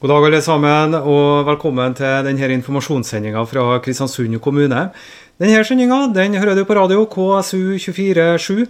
[0.00, 4.86] God dag, alle sammen, og velkommen til denne informasjonssendinga fra Kristiansund kommune.
[5.36, 8.62] Denne sendinga den hører du på radio KSU247,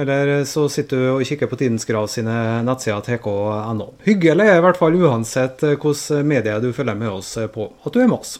[0.00, 3.90] eller så sitter du og kikker på Tidens Grav sine nettsider tk.no.
[4.06, 8.00] Hyggelig er i hvert fall uansett hvilke medier du følger med oss på, at du
[8.00, 8.38] er med oss.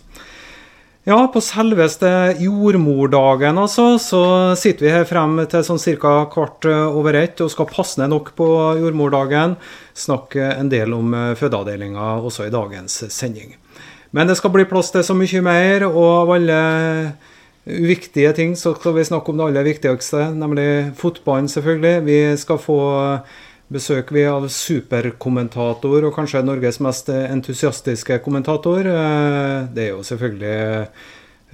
[1.08, 4.18] Ja, på selveste jordmordagen altså, så
[4.60, 6.26] sitter vi her frem til sånn ca.
[6.28, 9.54] kvart over ett og skal passe ned nok på jordmordagen
[9.96, 13.56] snakke en del om eh, fødeavdelinga også i dagens sending.
[14.12, 16.60] Men det skal bli plass til så mye mer, og av alle
[17.64, 20.68] viktige ting så skal vi snakke om det aller viktigste, nemlig
[21.00, 22.04] fotballen, selvfølgelig.
[22.04, 22.82] Vi skal få
[23.72, 28.86] besøk vi av superkommentator, og kanskje Norges mest entusiastiske kommentator.
[28.88, 30.88] Eh, det er jo selvfølgelig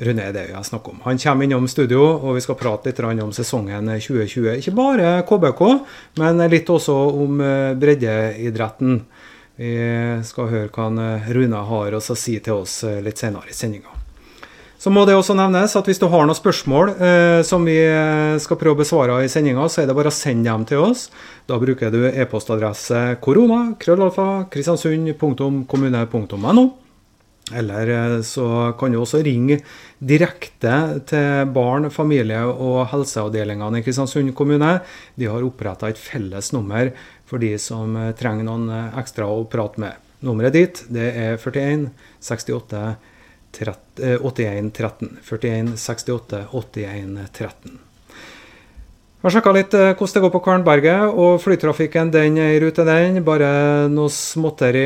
[0.04, 1.02] Rune det jeg snakker om.
[1.04, 4.56] Han kommer innom studio, og vi skal prate litt om sesongen 2020.
[4.58, 5.62] Ikke bare KBK,
[6.18, 9.02] men litt også om eh, breddeidretten.
[9.54, 9.74] Vi
[10.26, 10.88] skal høre hva
[11.30, 14.03] Rune har å si til oss eh, litt senere i sendinga.
[14.84, 18.36] Så må det også nevnes at hvis du har noen spørsmål eh, som vi eh,
[18.42, 21.08] skal prøve å besvare i sendinga, så er det bare å sende dem til oss.
[21.48, 26.64] Da bruker du e-postadresse korona, krøllalfa, kristiansund.kommune.no.
[27.56, 29.64] Eller eh, så kan du også ringe
[30.04, 34.84] direkte til barn-, familie- og helseavdelingene i Kristiansund kommune.
[35.16, 36.92] De har oppretta et felles nummer
[37.24, 38.68] for de som eh, trenger noen
[39.00, 39.96] ekstra å prate med.
[40.28, 41.88] Nummeret ditt det er 41
[42.20, 43.13] 68
[43.54, 45.16] 81 13.
[45.22, 47.78] 41 68 81 13.
[49.24, 52.58] Vi har sjekka litt eh, hvordan det går på Kvernberget, og flytrafikken den er i
[52.60, 53.22] rute, den.
[53.24, 54.82] Bare noe småtteri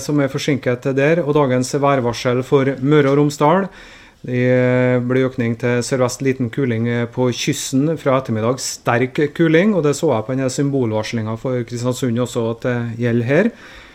[0.00, 1.20] som er forsinket der.
[1.20, 3.68] Og dagens værvarsel for Møre og Romsdal.
[4.24, 7.90] Det blir økning til sørvest liten kuling på kysten.
[8.00, 12.64] Fra ettermiddag sterk kuling, og det så jeg på denne symbolvarslinga for Kristiansund også at
[12.64, 13.52] det gjelder her.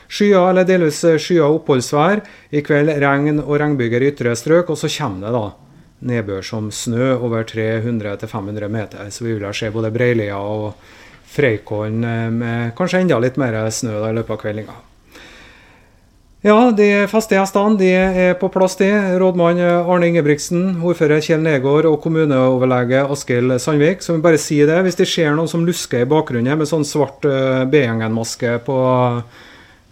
[0.09, 2.23] Skyer eller delvis skyet oppholdsvær.
[2.51, 5.47] I kveld regn og regnbyger i ytre strøk, og så kommer det da
[6.09, 9.09] nedbør som snø over 300-500 meter.
[9.11, 10.73] Så vi vil se både Breilia og
[11.29, 14.77] Freikollen eh, med kanskje enda litt mer snø da, i løpet av kveldinga.
[16.39, 18.87] Ja, de faste gjestene de er på plass, de.
[19.19, 23.99] Rådmann Arne Ingebrigtsen, ordfører Kjell Negård og kommuneoverlege Askild Sandvik.
[23.99, 26.87] Så vi bare si det, hvis det ser noen som lusker i bakgrunnen med sånn
[26.87, 28.79] svart eh, B-gjengen-maske på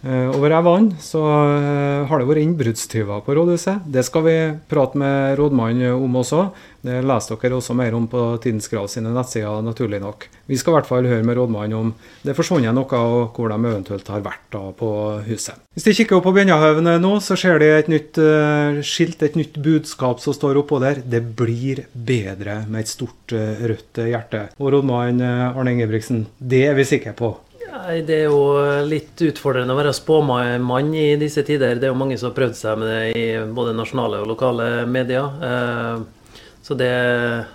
[0.06, 3.82] Eh, over vann så eh, har det vært innbruddstyver på rådhuset.
[3.90, 4.36] Det skal vi
[4.70, 6.44] prate med rådmannen om også.
[6.86, 10.28] Det leser dere også mer om på Tidens Grav sine nettsider, naturlig nok.
[10.46, 11.90] Vi skal i hvert fall høre med rådmannen om
[12.22, 14.92] det forsvunnet noe, og hvor de eventuelt har vært da på
[15.26, 15.58] huset.
[15.74, 19.36] Hvis de kikker opp på Bjennahaugen nå, så ser de et nytt uh, skilt, et
[19.38, 21.02] nytt budskap som står oppå der.
[21.02, 24.46] Det blir bedre med et stort rødt hjerte.
[24.62, 27.34] Og rådmann Arne Ingebrigtsen, det er vi sikre på.
[27.68, 31.76] Nei, Det er jo litt utfordrende å være spåmann i disse tider.
[31.76, 34.68] Det er jo mange som har prøvd seg med det i både nasjonale og lokale
[34.88, 35.28] medier.
[35.48, 36.92] Eh, så det,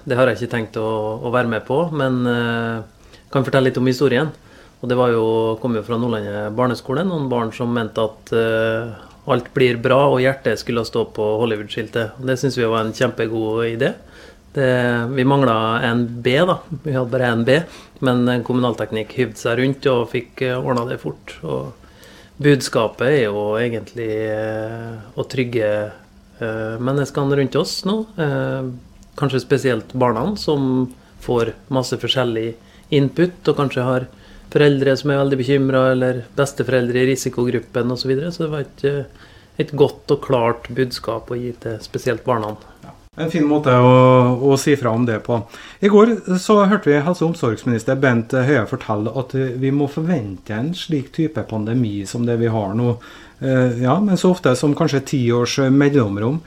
[0.06, 0.90] det har jeg ikke tenkt å,
[1.22, 1.79] å være med på.
[1.94, 4.29] Men jeg eh, kan fortelle litt om historien.
[4.84, 5.25] Og Det jo,
[5.62, 7.06] kom jo fra Nordlandet barneskole.
[7.07, 8.94] Noen barn som mente at eh,
[9.31, 12.19] alt blir bra og hjertet skulle stå på Hollywood-skiltet.
[12.19, 13.94] Det syns vi var en kjempegod idé.
[14.53, 16.59] Det, vi mangla en B, da.
[16.84, 17.58] Vi hadde bare en B.
[18.06, 21.38] Men kommunalteknikk hyvde seg rundt og fikk eh, ordna det fort.
[21.41, 21.72] Og
[22.44, 28.03] budskapet er jo egentlig eh, å trygge eh, menneskene rundt oss nå.
[29.18, 30.92] Kanskje spesielt barna, som
[31.24, 32.52] får masse forskjellig
[32.94, 34.08] input, og kanskje har
[34.53, 38.03] foreldre som er veldig bekymra, eller besteforeldre i risikogruppen osv.
[38.03, 38.34] Så, videre.
[38.34, 39.25] så det var et,
[39.62, 42.53] et godt og klart budskap å gi til spesielt barna.
[43.13, 43.90] En fin måte å,
[44.41, 45.38] å, si fra om det på.
[45.86, 50.56] I går så hørte vi helse- og omsorgsminister Bent Høie fortelle at vi må forvente
[50.57, 52.95] en slik type pandemi som det vi har nå.
[53.38, 56.42] Eh, ja, men så ofte som kanskje ti års mellomrom.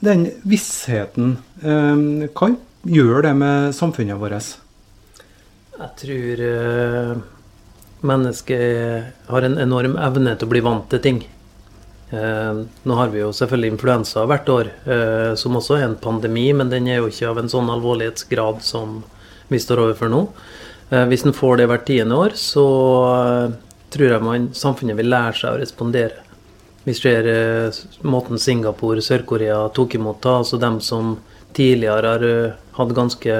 [0.00, 2.54] Den vissheten, eh, hva
[2.88, 4.54] gjør det med samfunnet vårt?
[5.78, 7.16] Jeg tror eh,
[8.00, 11.26] mennesket har en enorm evne til å bli vant til ting.
[12.10, 16.46] Eh, nå har vi jo selvfølgelig influensa hvert år, eh, som også er en pandemi,
[16.56, 19.02] men den er jo ikke av en sånn alvorlighetsgrad som
[19.48, 20.22] vi står overfor nå.
[20.90, 22.64] Eh, hvis en får det hvert tiende år, så
[23.92, 26.24] tror jeg man, samfunnet vil lære seg å respondere.
[26.84, 27.26] Vi ser
[28.00, 31.18] måten Singapore, Sør-Korea tok imot da, altså dem som
[31.52, 33.36] tidligere har hatt ganske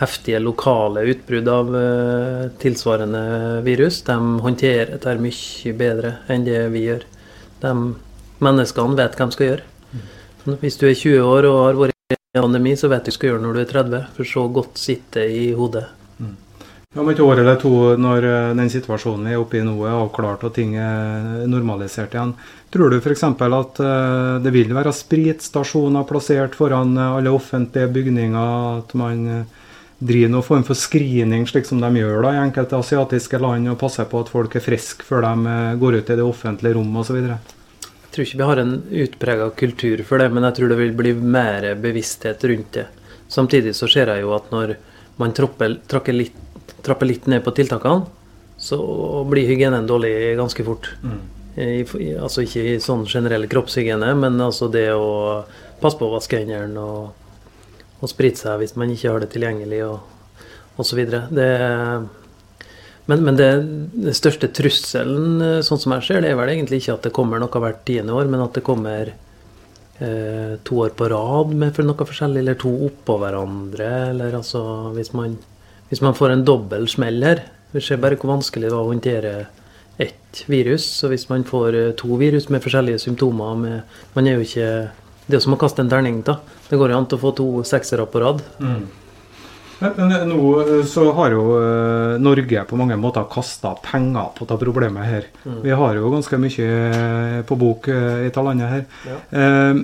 [0.00, 1.74] heftige lokale utbrudd av
[2.62, 4.00] tilsvarende virus.
[4.06, 7.04] De håndterer dette mye bedre enn det vi gjør
[7.62, 7.74] de
[8.44, 9.66] menneskene vet hva de skal gjøre.
[10.60, 13.12] Hvis du er 20 år og har vært i en pandemi, så vet du hva
[13.12, 14.06] du skal gjøre når du er 30.
[14.16, 15.84] For så godt sitter i hodet.
[16.18, 16.36] Mm.
[16.98, 19.94] Om et år eller to, når eh, den situasjonen vi er oppe i nå er
[19.94, 22.32] avklart og ting er normalisert igjen,
[22.74, 23.22] tror du f.eks.
[23.28, 28.80] at eh, det vil være spritstasjoner plassert foran eh, alle offentlige bygninger?
[28.80, 29.44] At man
[30.00, 33.78] driver noen form for screening, slik som de gjør da i enkelte asiatiske land, og
[33.80, 37.20] passer på at folk er friske før de går ut i det offentlige rom osv.?
[37.20, 40.94] Jeg tror ikke vi har en utprega kultur for det, men jeg tror det vil
[40.98, 42.86] bli mer bevissthet rundt det.
[43.30, 44.74] Samtidig så ser jeg jo at når
[45.20, 46.46] man trakker litt
[46.82, 48.06] trapper litt ned på tiltakene,
[48.60, 48.78] så
[49.28, 50.90] blir hygienen dårlig ganske fort.
[51.02, 51.20] Mm.
[51.60, 55.42] I, altså ikke i sånn generell kroppshygiene, men altså det å
[55.80, 57.26] passe på å vaske hendene og,
[58.00, 61.00] og sprite seg hvis man ikke har det tilgjengelig og osv.
[63.10, 63.48] Men, men det,
[63.96, 67.42] den største trusselen, sånn som jeg ser det, er vel egentlig ikke at det kommer
[67.42, 72.08] noe hvert tiende år, men at det kommer eh, to år på rad med noe
[72.08, 73.90] forskjellig, eller to oppå hverandre.
[74.12, 74.62] Eller altså
[74.94, 75.36] hvis man
[75.90, 77.42] hvis man får en dobbel smell her
[77.74, 79.32] Vi ser bare hvor vanskelig det var å håndtere
[80.00, 80.86] ett virus.
[80.86, 83.82] Så hvis man får eh, to virus med forskjellige symptomer med,
[84.14, 84.70] Man er jo ikke
[85.30, 86.22] Det er som å kaste en terning.
[86.26, 86.40] da.
[86.68, 88.42] Det går jo an til å få to seksere på rad.
[88.58, 88.88] Mm.
[89.80, 94.60] Men nå eh, så har jo eh, Norge på mange måter kasta penger på dette
[94.60, 95.28] problemet her.
[95.44, 95.60] Mm.
[95.64, 98.84] Vi har jo ganske mye på bok i dette landet her.
[99.08, 99.20] Ja.
[99.40, 99.80] Eh,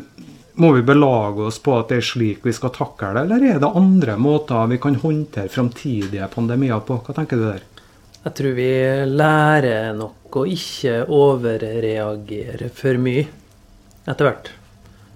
[0.57, 3.59] må vi belage oss på at det er slik vi skal takle det, eller er
[3.61, 6.97] det andre måter vi kan håndtere framtidige pandemier på?
[7.05, 7.65] Hva tenker du der?
[8.25, 8.71] Jeg tror vi
[9.07, 13.27] lærer nok å ikke overreagere for mye
[14.09, 14.49] etter hvert.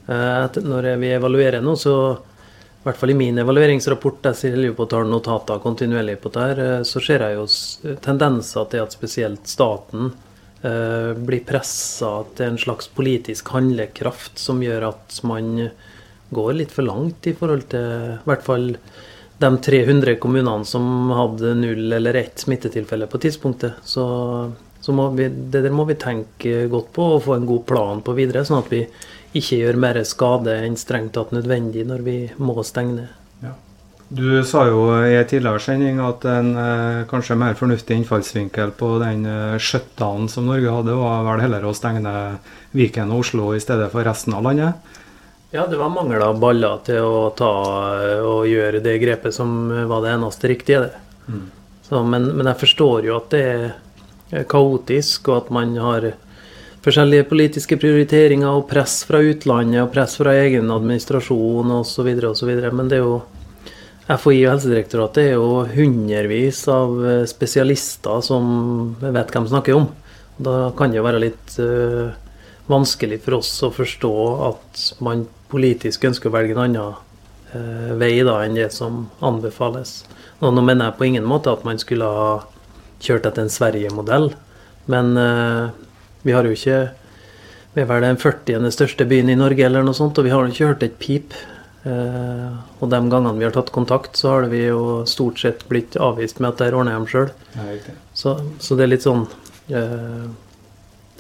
[0.06, 4.87] Eh, når vi evaluerer nå, så i hvert fall i min evalueringsrapport, jeg sier på
[4.87, 7.47] å ta notater kontinuerlig på dette, eh, så ser jeg jo
[8.00, 10.12] tendenser til at spesielt staten
[10.62, 15.55] Eh, blir pressa til en slags politisk handlekraft som gjør at man
[16.37, 18.67] går litt for langt i forhold til i hvert fall
[19.41, 20.85] de 300 kommunene som
[21.17, 23.81] hadde null eller ett smittetilfelle på tidspunktet.
[23.88, 24.05] Så,
[24.85, 28.19] så vi, det der må vi tenke godt på og få en god plan på
[28.20, 28.82] videre, sånn at vi
[29.37, 33.17] ikke gjør mer skade enn strengt tatt nødvendig når vi må stenge ned.
[34.11, 38.88] Du sa jo i en tidligere sending at en eh, kanskje mer fornuftig innfallsvinkel på
[38.99, 43.53] den eh, shutdownen som Norge hadde, var vel heller å stenge ned Viken og Oslo
[43.55, 44.99] i stedet for resten av landet?
[45.55, 47.53] Ja, det var mangel av baller til å ta
[48.00, 50.82] eh, og gjøre det grepet som var det eneste riktige.
[50.88, 51.31] Det.
[51.31, 51.47] Mm.
[51.87, 56.11] Så, men, men, jeg forstår jo at det er kaotisk, og at man har
[56.85, 62.09] forskjellige politiske prioriteringer og press fra utlandet og press fra egen administrasjon osv.
[62.31, 62.53] osv.
[62.73, 63.21] Men det er jo
[64.11, 69.87] FHI og Helsedirektoratet er jo hundrevis av eh, spesialister som vet hvem snakker om.
[70.41, 72.15] Da kan det jo være litt uh,
[72.71, 74.12] vanskelig for oss å forstå
[74.47, 76.94] at man politisk ønsker å velge en annen
[77.53, 79.99] uh, vei da enn det som anbefales.
[80.41, 82.31] Og nå mener jeg på ingen måte at man skulle ha
[83.05, 84.31] kjørt etter en Sverige-modell,
[84.88, 85.69] men uh,
[86.22, 86.81] vi har jo ikke
[87.70, 88.67] Vi er vel den 40.
[88.75, 91.37] største byen i Norge, eller noe sånt, og vi har ikke hørt et pip
[91.81, 95.96] Eh, og de gangene vi har tatt kontakt, så har vi jo stort sett blitt
[95.96, 97.31] avvist med at det ordner dem sjøl.
[98.12, 99.24] Så, så, det er litt sånn
[99.72, 100.29] eh,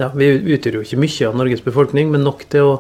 [0.00, 2.78] Ja, vi utgjør jo ikke mye av Norges befolkning, men nok til å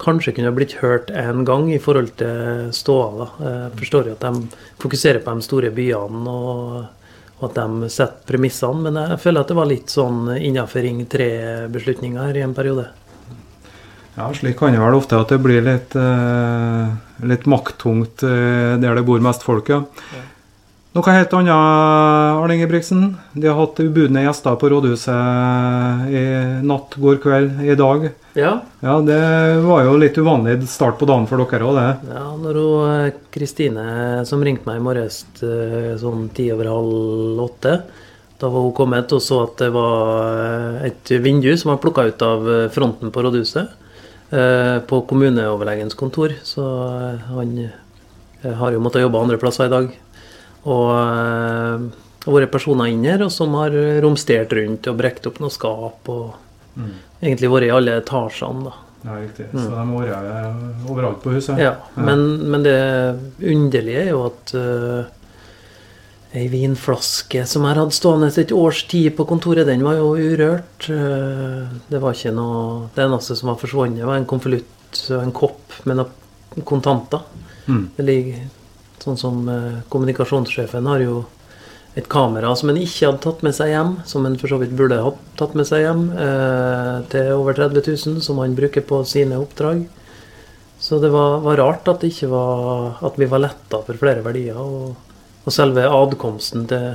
[0.00, 3.26] kanskje kunne blitt hørt en gang i forhold til ståa.
[3.36, 6.78] Jeg uh, forstår jo at de fokuserer på de store byene og,
[7.40, 11.04] og at de setter premissene, men jeg føler at det var litt sånn innenfor Ring
[11.08, 12.90] 3-beslutninger i en periode.
[14.18, 16.90] Ja, slik kan det vel ofte at det blir litt, eh,
[17.24, 19.80] litt makttungt eh, der det bor mest folk, ja.
[20.12, 20.26] ja.
[20.90, 23.04] Noe helt annet, Arne Ingebrigtsen.
[23.32, 26.24] De har hatt ubudne gjester på rådhuset i
[26.66, 28.08] natt, går kveld, i dag.
[28.38, 28.52] Ja.
[28.84, 28.98] ja.
[29.06, 29.20] Det
[29.64, 32.14] var jo litt uvanlig start på dagen for dere òg, det.
[32.14, 33.86] Ja, når eh, Kristine
[34.28, 35.24] som ringte meg i morges
[36.00, 37.74] sånn ti over halv åtte,
[38.40, 42.22] da var hun kommet og så at det var et vindu som var plukka ut
[42.24, 43.76] av fronten på rådhuset.
[44.30, 46.32] Eh, på kommuneoverlegens kontor.
[46.42, 47.58] Så eh, han
[48.42, 49.88] eh, har jo måttet jobbe andre plasser i dag.
[50.70, 50.90] Og
[52.20, 56.06] det har vært personer inn her som har romstert rundt og brekt opp noe skap.
[56.12, 56.92] Og mm.
[57.20, 58.64] Egentlig vært i alle etasjene.
[58.68, 58.76] da.
[59.02, 59.46] Ja, riktig.
[59.52, 59.62] Mm.
[59.64, 61.58] Så de har vært overalt på huset?
[61.60, 61.72] Ja.
[61.94, 62.04] ja.
[62.04, 62.76] Men, men, det
[63.40, 65.16] underlige er jo at uh,
[66.36, 70.86] Ei vinflaske som jeg hadde stående et års tid på kontoret, den var jo urørt.
[70.86, 75.34] Uh, det var ikke noe Det eneste som var forsvunnet, var en konvolutt og en
[75.34, 77.24] kopp med noen kontanter.
[77.66, 77.84] Mm.
[77.96, 78.48] Det ligger
[79.00, 81.22] sånn som uh, Kommunikasjonssjefen har jo
[81.98, 84.76] et kamera som en ikke hadde tatt med seg hjem, som en for så vidt
[84.78, 89.02] burde ha tatt med seg hjem, eh, til over 30 000, som han bruker på
[89.08, 89.86] sine oppdrag.
[90.80, 94.56] Så det var, var rart at, var, at vi var letta for flere verdier.
[94.56, 94.96] og
[95.44, 96.90] og selve adkomsten til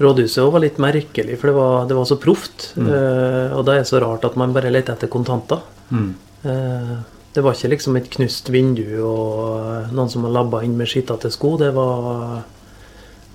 [0.00, 2.70] rådhuset var litt merkelig, for det var, det var så proft.
[2.78, 2.88] Mm.
[2.88, 5.60] Eh, og da er det så rart at man bare leter etter kontanter.
[5.90, 6.12] Mm.
[6.48, 6.94] Eh,
[7.34, 11.30] det var ikke liksom et knust vindu og noen som har labba inn med skittete
[11.30, 11.56] sko.
[11.60, 12.40] Det var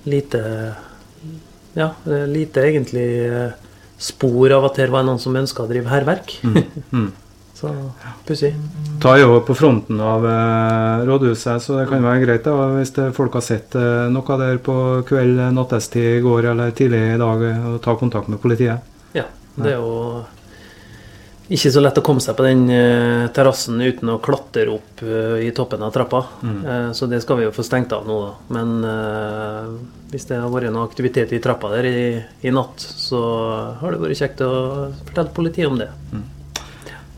[0.06, 0.42] lite
[1.76, 1.90] Ja,
[2.32, 3.52] lite egentlig eh,
[4.00, 6.38] spor av at her var noen som ønska å drive hærverk.
[6.46, 6.62] Mm.
[6.88, 7.10] Mm.
[7.56, 7.72] så
[8.26, 8.54] pussig.
[9.02, 13.10] Ta jo på fronten av eh, rådhuset, så det kan være greit da, hvis det,
[13.16, 14.76] folk har sett eh, noe der på
[15.08, 18.84] kveld, nattestid i går eller tidlig i dag, eh, og ta kontakt med politiet.
[19.16, 19.24] Ja,
[19.56, 20.24] det er jo
[21.46, 25.36] ikke så lett å komme seg på den uh, terrassen uten å klatre opp uh,
[25.38, 26.24] i toppen av trappa.
[26.42, 26.56] Mm.
[26.64, 28.32] Uh, så det skal vi jo få stengt av nå, da.
[28.56, 28.72] Men
[30.10, 32.00] hvis det har vært noe aktivitet i trappa der i,
[32.46, 33.20] i natt, så
[33.80, 34.52] har det vært kjekt å
[35.04, 35.90] fortelle politiet om det.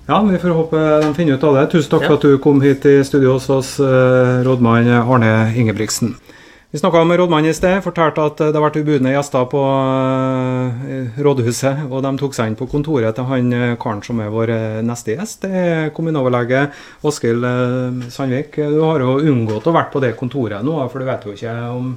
[0.09, 1.67] Ja, vi får håpe de finner ut av det.
[1.75, 2.09] Tusen takk Ja.
[2.09, 6.15] for at du kom hit i studio hos oss, rådmann Arne Ingebrigtsen.
[6.71, 9.61] Vi snakka med rådmannen i sted, fortalte at eh, det har vært ubudne gjester på
[9.65, 11.87] eh, rådhuset.
[11.89, 14.53] Og de tok seg inn på kontoret til han eh, karen som er vår
[14.85, 15.47] neste gjest.
[15.47, 16.67] Det er kommuneoverlege
[17.09, 18.61] Åshild eh, Sandvik.
[18.61, 21.57] Du har jo unngått å være på det kontoret nå, for du vet jo ikke
[21.73, 21.89] om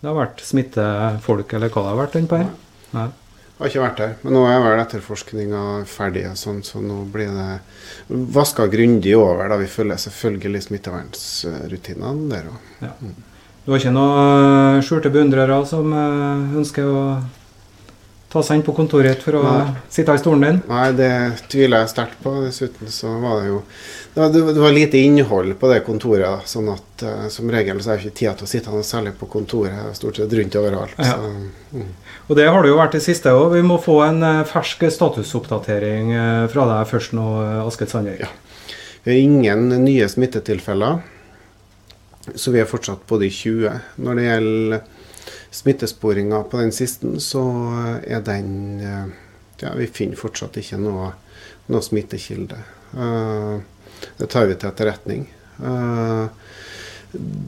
[0.00, 2.52] det har vært smittefolk eller hva det har vært innpå her.
[2.98, 3.08] Nei.
[3.60, 7.02] Jeg har ikke vært der, men nå er vel etterforskninga ferdig, og sånn, så nå
[7.14, 9.46] blir det vaska grundig over.
[9.52, 13.28] da Vi følger selvfølgelig smittevernrutinene der òg.
[13.70, 17.02] Du var ikke noen eh, skjulte beundrere som eh, ønsker å
[18.32, 19.76] ta seg inn på kontoret ditt for å Nei.
[19.94, 20.56] sitte i stolen din?
[20.66, 21.10] Nei, det
[21.52, 22.32] tviler jeg sterkt på.
[22.42, 23.60] Dessuten så var det jo
[24.16, 26.48] Det var, det var lite innhold på det kontoret.
[26.50, 29.14] sånn at uh, som regel så er det ikke tid til å sitte noe særlig
[29.20, 29.94] på kontoret.
[29.94, 30.98] Stort sett rundt overalt.
[30.98, 31.14] Ja.
[31.14, 31.94] Så, mm.
[32.26, 33.54] Og det har det jo vært det siste òg.
[33.54, 36.10] Vi må få en fersk statusoppdatering
[36.50, 37.28] fra deg først nå,
[37.68, 38.26] Askild Sandvik.
[38.26, 38.74] Ja.
[39.06, 41.04] Vi har ingen nye smittetilfeller,
[42.34, 43.80] så vi er fortsatt på de 20.
[44.04, 44.82] Når det gjelder
[45.50, 47.42] smittesporinga på den siste, så
[48.06, 49.06] er den eh,
[49.60, 51.10] Ja, vi finner fortsatt ikke noe,
[51.68, 52.60] noe smittekilde.
[52.96, 53.58] Eh,
[54.18, 55.26] Det tar vi til etterretning.
[55.62, 56.28] Eh,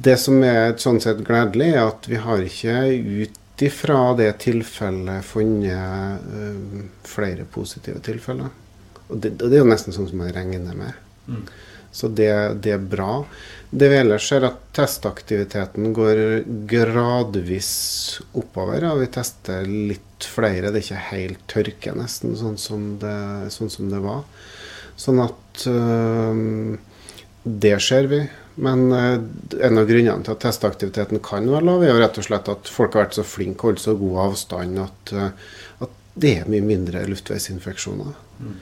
[0.03, 2.75] Det som er sånn sett gledelig, er at vi har ikke
[3.23, 6.25] ut ifra det tilfellet funnet
[7.07, 8.51] flere positive tilfeller.
[9.09, 10.99] Og det, det er jo nesten sånn som man regner med.
[11.29, 11.45] Mm.
[11.93, 12.33] Så det,
[12.65, 13.23] det er bra.
[13.71, 17.73] Det vi ellers ser, at testaktiviteten går gradvis
[18.37, 18.85] oppover.
[18.91, 20.71] Og vi tester litt flere.
[20.71, 23.17] Det er ikke helt tørke, nesten, sånn som det,
[23.55, 24.25] sånn som det var.
[25.01, 26.77] Sånn at øh,
[27.45, 28.23] det ser vi.
[28.55, 29.15] Men øh,
[29.65, 32.69] en av grunnene til at testaktiviteten kan være lav, er jo rett og slett at
[32.73, 35.57] folk har vært så flinke, og holdt så god avstand, at, øh,
[35.89, 38.13] at det er mye mindre luftveisinfeksjoner.
[38.43, 38.53] Så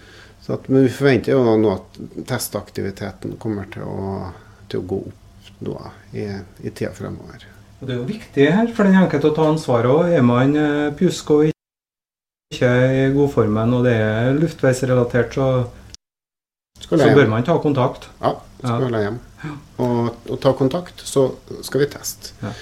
[0.49, 1.99] at, men vi forventer jo nå at
[2.31, 4.31] testaktiviteten kommer til å,
[4.73, 5.75] til å gå opp nå
[6.17, 6.25] i,
[6.65, 7.45] i tida fremover.
[7.81, 10.11] Og Det er jo viktig her for den enkelte å ta ansvar òg.
[10.17, 15.49] Er man eh, pjusk og ikke i godformen, og det er luftveisrelatert, så,
[16.83, 18.09] så bør man ta kontakt.
[18.21, 19.03] Ja, skal Ja.
[19.07, 19.21] hjem.
[19.81, 21.31] Og, og ta kontakt, så
[21.65, 22.35] skal vi teste.
[22.43, 22.53] Ja.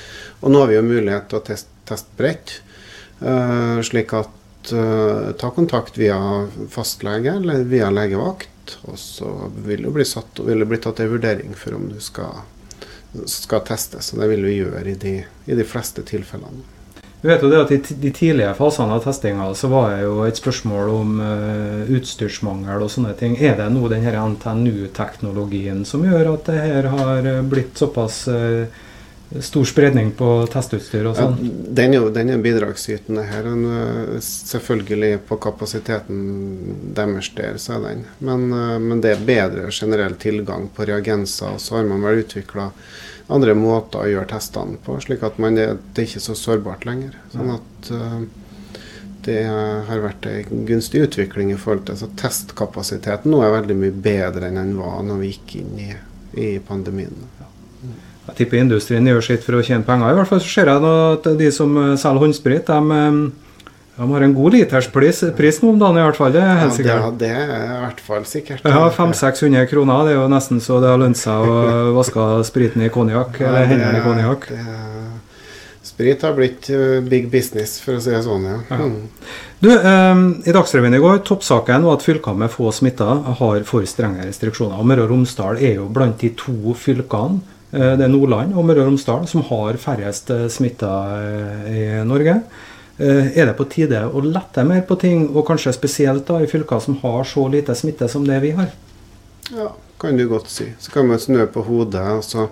[0.42, 2.58] Og nå har vi jo mulighet til å teste, teste bredt,
[3.18, 4.28] Uh, slik at
[4.72, 6.18] eh, ta kontakt via
[6.70, 8.78] fastlege eller via legevakt.
[8.90, 12.00] Og så vil det bli, satt, vil det bli tatt en vurdering for om du
[12.04, 12.42] skal,
[13.26, 14.12] skal testes.
[14.12, 15.14] Og det vil vi gjøre i de,
[15.46, 16.66] i de fleste tilfellene.
[17.20, 20.20] Vi vet jo det at I de tidlige fasene av testinga så var det jo
[20.22, 23.34] et spørsmål om eh, utstyrsmangel og sånne ting.
[23.42, 28.20] Er det nå den her NTNU-teknologien som gjør at det her har eh, blitt såpass
[28.30, 28.70] eh,
[29.44, 31.50] stor spredning på testutstyr og Ja, sånn?
[31.76, 33.44] den, er jo, den er bidragsytende her.
[33.44, 33.66] Den,
[34.24, 36.22] selvfølgelig på kapasiteten
[36.96, 38.06] deres der, så er den.
[38.24, 41.58] Men, øh, men det er bedre generell tilgang på reagenser.
[41.58, 42.70] Og så har man vel utvikla
[43.28, 46.86] andre måter å gjøre testene på, slik at man er, det er ikke så sårbart
[46.88, 47.18] lenger.
[47.34, 48.20] Sånn at øh,
[49.28, 53.92] det har vært en gunstig utvikling i forhold til så testkapasiteten nå er veldig mye
[53.92, 55.90] bedre enn den var når vi gikk inn i,
[56.40, 57.26] i pandemien.
[58.28, 60.12] Jeg tipper industrien gjør sitt for å tjene penger.
[60.12, 64.26] I hvert fall ser jeg at de som eh, selger håndsprit, de, eh, de har
[64.26, 66.34] en god literspris pris nå om dagen i hvert fall.
[66.36, 68.68] Det er helt det, Ja, det er i hvert fall sikkert.
[68.68, 70.04] Ja, 500-600 kroner.
[70.06, 71.58] Det er jo nesten så det har lønt seg å
[71.98, 73.40] vaske spriten i konjakk.
[73.42, 74.50] Ja, Eller hendene i konjakk.
[75.88, 78.58] Sprit har blitt uh, big business, for å si det sånn, ja.
[78.68, 78.76] Ja.
[78.84, 78.98] Mm.
[79.58, 83.86] Du, eh, I Dagsrevyen i går, toppsaken var at fylker med få smitta har for
[83.90, 84.78] strenge restriksjoner.
[84.78, 88.64] Og Møre og Romsdal er jo blant de to fylkene, eh, det er Nordland og
[88.64, 92.38] Møre og Romsdal, som har færrest eh, smitta eh, i Norge.
[92.98, 96.48] Eh, er det på tide å lette mer på ting, og kanskje spesielt da i
[96.50, 98.72] fylker som har så lite smitte som det vi har?
[99.52, 99.68] Ja,
[100.00, 100.72] kan du godt si.
[100.80, 102.02] Så kan man snø på hodet.
[102.16, 102.48] og så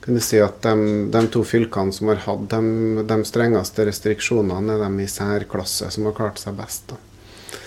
[0.00, 4.74] kan du si at de, de to fylkene som har hatt de, de, strengeste restriksjonene,
[4.74, 6.88] er de i særklasse som har klart seg best.
[6.90, 6.98] da.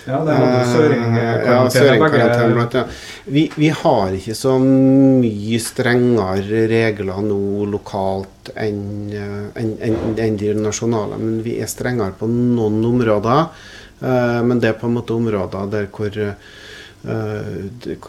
[0.08, 1.22] Ja, det hadde søringkarantene.
[1.36, 2.84] Eh, ja, søring ja.
[3.28, 8.80] vi, vi, har ikke så mye strengere regler nå lokalt enn
[9.12, 13.50] en, en, en de nasjonale, men vi er strengere på noen områder.
[13.98, 16.14] Uh, men det er på en måte områder der hvor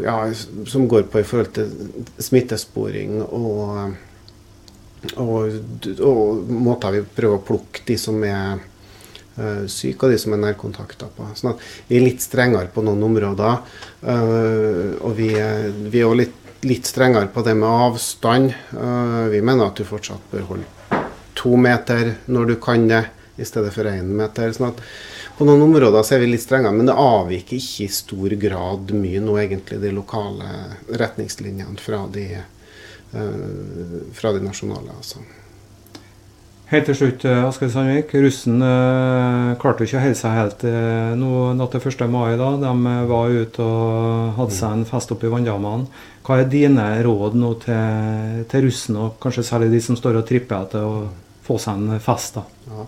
[0.01, 0.13] ja,
[0.65, 3.97] Som går på i forhold til smittesporing og
[5.15, 5.53] og,
[6.03, 8.59] og måter vi prøver å plukke de som er
[9.71, 11.27] syke, og de som er nærkontakter på.
[11.37, 13.61] Sånn at vi er litt strengere på noen områder.
[14.03, 16.35] Uh, og vi er, vi er litt,
[16.67, 18.51] litt, strengere på det med avstand.
[18.73, 21.01] Uh, vi mener at du fortsatt bør holde
[21.39, 23.05] to meter når du kan det,
[23.39, 24.51] i stedet for én meter.
[24.51, 24.83] sånn at
[25.37, 28.89] på noen områder så er vi litt strengere, men det avviker ikke i stor grad
[28.91, 30.49] mye nå, egentlig, de lokale
[30.99, 32.25] retningslinjene fra de
[33.13, 34.89] Eh, fra de nasjonale.
[34.97, 35.19] altså.
[36.69, 38.11] Helt til slutt, Askild Sandvik.
[38.21, 42.03] Russen eh, klarte ikke å holde seg helt eh, nå natt til 1.
[42.13, 42.35] mai.
[42.37, 42.49] da.
[42.61, 45.89] De eh, var ute og hadde seg en fest oppe i vanndammene.
[46.21, 50.27] Hva er dine råd nå til, til russen, og kanskje særlig de som står og
[50.29, 51.07] tripper etter å
[51.47, 52.37] få seg en fest?
[52.37, 52.45] da?
[52.69, 52.85] Ja.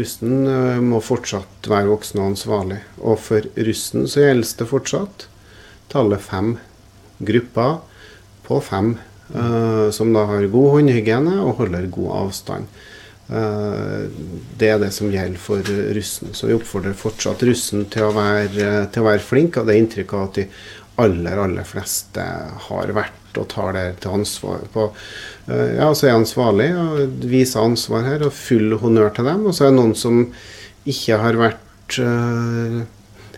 [0.00, 2.80] Russen eh, må fortsatt være voksen og ansvarlig.
[3.04, 5.28] Og for russen så gjelder det fortsatt
[5.92, 6.54] tallet fem.
[7.20, 7.82] Grupper
[8.48, 8.94] på fem
[9.32, 12.80] Uh, som da har god håndhygiene og holder god avstand.
[13.32, 14.10] Uh,
[14.60, 16.34] det er det som gjelder for russen.
[16.36, 19.56] Så vi oppfordrer fortsatt russen til å være, til å være flink.
[19.56, 20.46] Og det er inntrykk av at de
[21.02, 22.24] aller, aller fleste
[22.68, 24.90] har vært og tar det til ansvar på.
[25.48, 29.46] Uh, ja, så er ansvarlig og viser ansvar her, og full honnør til dem.
[29.48, 30.26] Og så er det noen som
[30.88, 31.58] ikke har vært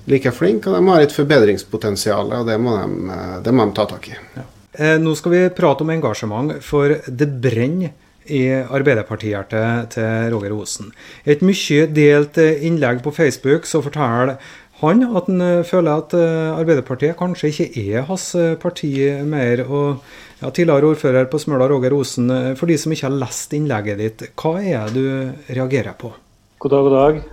[0.07, 3.87] like flink, og de har et forbedringspotensial, og det må de, det må de ta
[3.91, 4.19] tak i.
[4.37, 4.45] Ja.
[4.75, 7.95] Eh, nå skal vi prate om engasjement, for det brenner
[8.27, 10.93] i Arbeiderpartihjertet til Roger Osen.
[11.25, 14.37] Et mye delt eh, innlegg på Facebook så forteller
[14.81, 18.93] han at han eh, føler at Arbeiderpartiet kanskje ikke er hans parti
[19.29, 19.65] mer.
[19.69, 20.03] og
[20.41, 22.29] ja, Tidligere ordfører på Smøla, Roger Osen.
[22.59, 26.13] For de som ikke har lest innlegget ditt, hva er det du reagerer på?
[26.59, 27.25] God dag, god dag.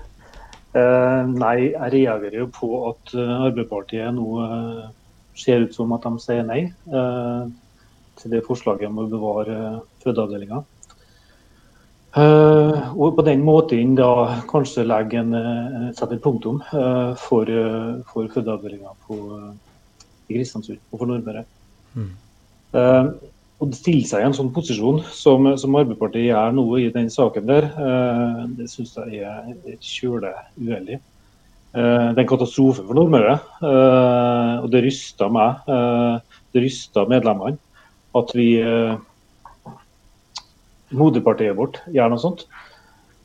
[0.72, 4.86] Eh, nei, jeg reagerer jo på at Arbeiderpartiet nå eh,
[5.36, 7.50] ser ut som at de sier nei eh,
[8.22, 9.58] til det forslaget om å bevare
[10.04, 10.62] fødeavdelinga.
[12.12, 17.48] Uh, og på den måten da kanskje legge en, uh, sette et punktum uh, for,
[17.48, 18.92] uh, for fødeavdelinga
[20.28, 21.46] i Kristiansund og for Nordmøre.
[21.92, 22.12] Mm.
[23.60, 27.50] og stille seg i en sånn posisjon som, som Arbeiderpartiet gjør nå i den saken
[27.50, 27.68] der,
[28.56, 31.02] det syns jeg er kjøle uheldig.
[31.72, 35.62] Eh, det er en katastrofe for Nordmøre, eh, og det rysta meg.
[35.72, 37.60] Eh, det rysta medlemmene
[38.20, 38.60] at vi
[40.98, 42.46] Moderpartiet vårt gjør noe sånt.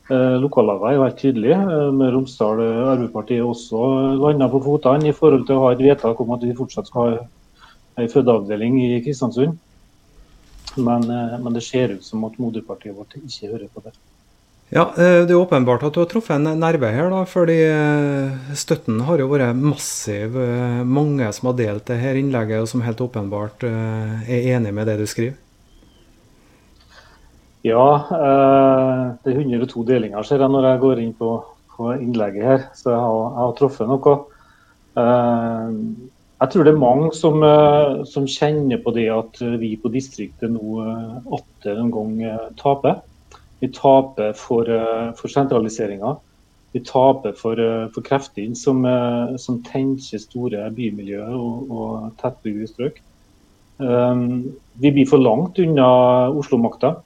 [0.06, 1.56] Lokallagene er helt tydelige.
[1.98, 3.80] Med Romsdal Arbeiderparti også
[4.20, 7.16] landa på fotene i forhold til å ha et vedtak om at vi fortsatt skal
[7.16, 9.58] ha en fødeavdeling i Kristiansund.
[10.76, 13.96] Men, men, det ser ut som at moderpartiet vårt ikke hører på det.
[14.68, 18.54] Ja, eh, Det er åpenbart at du har truffet en nerve her, da, fordi eh,
[18.58, 20.34] støtten har jo vært massiv.
[20.34, 24.90] Eh, mange som har delt det her innlegget, og som helt åpenbart er enig med
[24.90, 25.36] det du skriver.
[27.66, 27.86] Ja,
[29.24, 31.30] det er 102 delinger ser jeg når jeg går inn på,
[31.74, 34.12] på innlegget her, så jeg har, jeg har, truffet noe.
[36.36, 37.42] Jeg tror det er mange som,
[38.06, 40.84] som kjenner på det at vi på distriktet nå
[41.40, 42.14] atter en gang
[42.60, 43.00] taper.
[43.58, 46.16] Vi taper for, eh, for sentraliseringa.
[46.72, 52.68] Vi taper for, eh, for kreftene som, eh, som, tenker store bymiljøer og, og tettbygde
[52.68, 53.00] strøk.
[53.78, 57.02] Vi blir for langt unna Oslo-makta.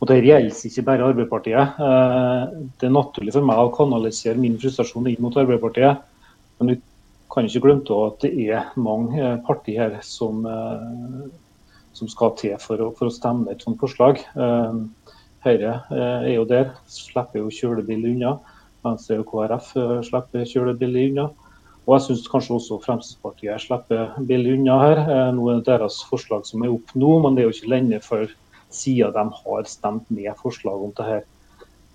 [0.00, 1.78] Og Det gjelder ikke bare Arbeiderpartiet.
[1.80, 6.04] Uh, det er naturlig for meg å kanalisere min frustrasjon inn mot Arbeiderpartiet.
[6.58, 6.76] Men vi
[7.32, 11.26] kan ikke glemme at det er mange partier her som, uh,
[11.96, 14.20] som skal til for å, for å, stemme et sånt forslag.
[15.46, 18.36] Høyre eh, er jo der, slipper jo kjølebillig unna.
[18.86, 21.28] Venstre og KrF eh, slipper kjølebillig unna.
[21.86, 25.02] Og jeg syns kanskje også Fremskrittspartiet slipper billig unna her.
[25.04, 27.74] Eh, nå er det deres forslag som er opp nå, men det er jo ikke
[27.76, 28.26] lenge før
[28.76, 31.24] siden de har stemt ned forslag om dette.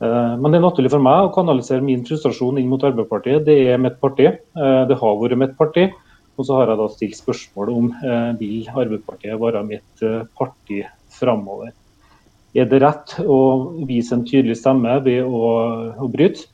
[0.02, 3.44] Men det er naturlig for meg å kanalisere min frustrasjon inn mot Arbeiderpartiet.
[3.46, 4.32] Det er mitt parti.
[4.90, 5.84] Det har vært mitt parti.
[6.40, 7.92] Og så har jeg da stilt spørsmål om
[8.40, 10.06] vil Arbeiderpartiet være mitt
[10.40, 10.82] parti
[11.14, 11.70] framover
[12.54, 13.38] er det rett å
[13.88, 15.52] vise en tydelig stemme ved å,
[15.96, 16.50] å bryte.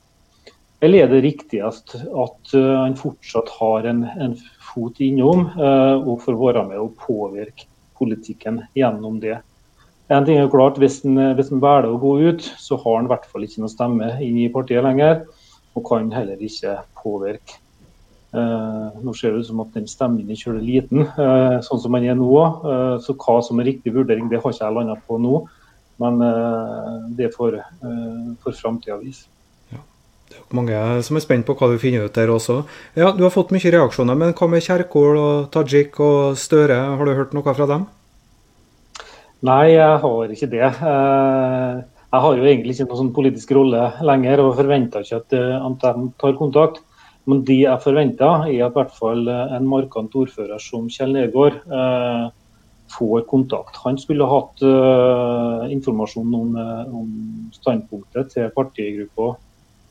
[0.83, 6.67] Eller er det riktigst at han fortsatt har en, en fot innom og får være
[6.69, 7.65] med å påvirke
[7.97, 9.39] politikken gjennom det?
[10.09, 11.17] En ting er klart, Hvis han,
[11.61, 14.51] velger å gå ut, så har han i hvert fall ikke noe stemme inn i
[14.51, 15.25] partiet lenger.
[15.75, 17.59] Og kan heller ikke påvirke.
[18.37, 21.95] Eh, nå ser det ut som at den stemmen er kjølig liten, eh, sånn som
[21.95, 22.33] den er nå.
[22.71, 25.47] Eh, så hva som er riktig vurdering, det har ikke jeg landa på nå.
[25.99, 26.19] Men
[27.17, 29.25] det får, eh, framtida vise.
[29.71, 29.79] Ja.
[30.29, 32.65] Det er mange som er spent på hva du finner ut der også.
[32.95, 36.95] Ja, Du har fått mye reaksjoner, men hva med Kjerkol og Tajik og Støre?
[36.97, 37.87] Har du hørt noe fra dem?
[39.45, 40.65] Nei, jeg har ikke det.
[40.65, 45.36] Eh, jeg har jo egentlig ikke noen sånn politisk rolle lenger og forventer ikke at,
[45.38, 45.84] eh, at
[46.17, 46.82] tar kontakt.
[47.28, 52.30] Men de jeg forventer, er at hvert fall en markant ordfører som Kjell eh,
[52.89, 53.76] får kontakt.
[53.84, 54.63] Han skulle hatt
[55.69, 56.56] informasjon om,
[56.95, 57.10] om,
[57.52, 59.36] standpunktet til partigruppa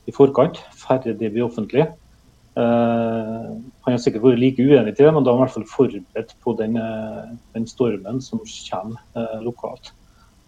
[0.09, 1.85] i forkant, færre det blir offentlig.
[2.57, 3.53] Uh,
[3.85, 5.67] han har sikkert vært like uenig til det, men da er han i hvert fall
[5.69, 9.91] forberedt på den, uh, den stormen som kommer uh, lokalt.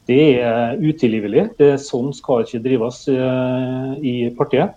[0.09, 1.51] Det er utilgivelig.
[1.59, 4.73] Det er sånn skal ikke drives i partiet.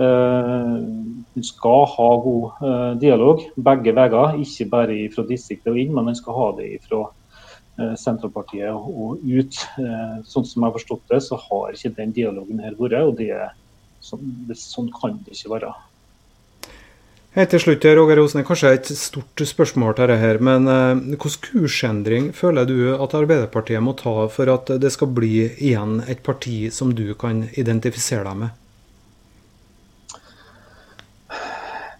[0.00, 6.16] En skal ha god dialog begge veier, ikke bare fra distriktet og inn, men man
[6.16, 7.02] skal ha det fra
[8.00, 9.60] Senterpartiet og ut.
[10.24, 13.36] Sånn som jeg har forstått det, så har ikke den dialogen her vært, og det,
[14.08, 15.74] sånn, det, sånn kan det ikke være.
[17.36, 22.28] Helt til slutt, Roger Osen, kanskje et stort spørsmål til dette, men eh, hvilken kursendring
[22.32, 26.94] føler du at Arbeiderpartiet må ta for at det skal bli igjen et parti som
[26.96, 28.54] du kan identifisere deg med?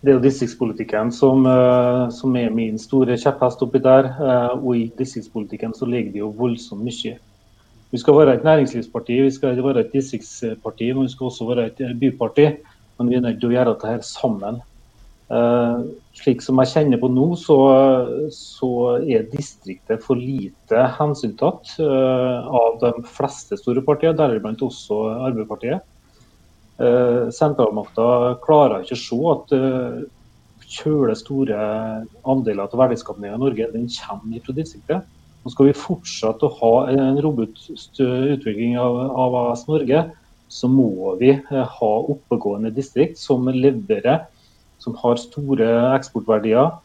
[0.01, 4.09] Det er jo distriktspolitikken som, eh, som er min store kjepphest oppi der.
[4.17, 7.19] Eh, og i distriktspolitikken så ligger det jo voldsomt mye.
[7.93, 11.67] Vi skal være et næringslivsparti, vi skal være et distriktsparti, men vi skal også være
[11.75, 12.49] et byparti.
[12.97, 14.63] Men vi er nødt til å gjøre dette sammen.
[15.27, 15.83] Uh,
[16.15, 17.57] slik som jeg kjenner på nå, så,
[18.31, 18.69] så
[19.03, 25.83] er distriktet for lite hensyntatt uh, av de fleste store partiene, deriblant også Arbeiderpartiet.
[26.79, 29.57] Uh, Sentralmakta klarer ikke å se at
[30.67, 31.59] kjøle store
[32.27, 35.11] andeler av verdiskapningen i Norge den kommer fra distriktet.
[35.43, 40.05] Nå skal vi fortsette å ha en robust utvikling av, av AS Norge,
[40.51, 44.27] så må vi ha oppegående distrikt som leverer
[44.87, 46.77] som har store eksportverdier,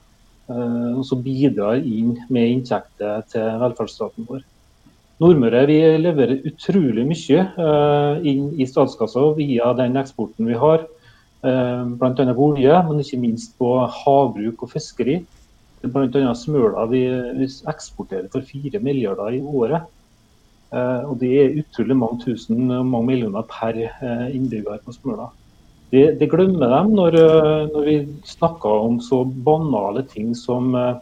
[0.49, 4.41] eh, og som bidrar inn med inntekter til velferdsstaten vår.
[5.21, 10.87] Nordmøre vi leverer utrolig mye eh, inn i statskassa via den eksporten vi har.
[11.45, 12.25] Eh, Bl.a.
[12.33, 15.19] på olje, men ikke minst på havbruk og fiskeri.
[15.81, 16.33] Bl.a.
[16.37, 17.05] smøla vi,
[17.69, 19.89] eksporterer for 4 milliarder i året.
[20.71, 23.75] Og Det er utrolig mange tusen mange millioner per
[24.31, 25.25] innbygger på Smøla.
[25.91, 30.93] Det, det glemmer de når, eh, når, vi snakker om så banale ting som eh,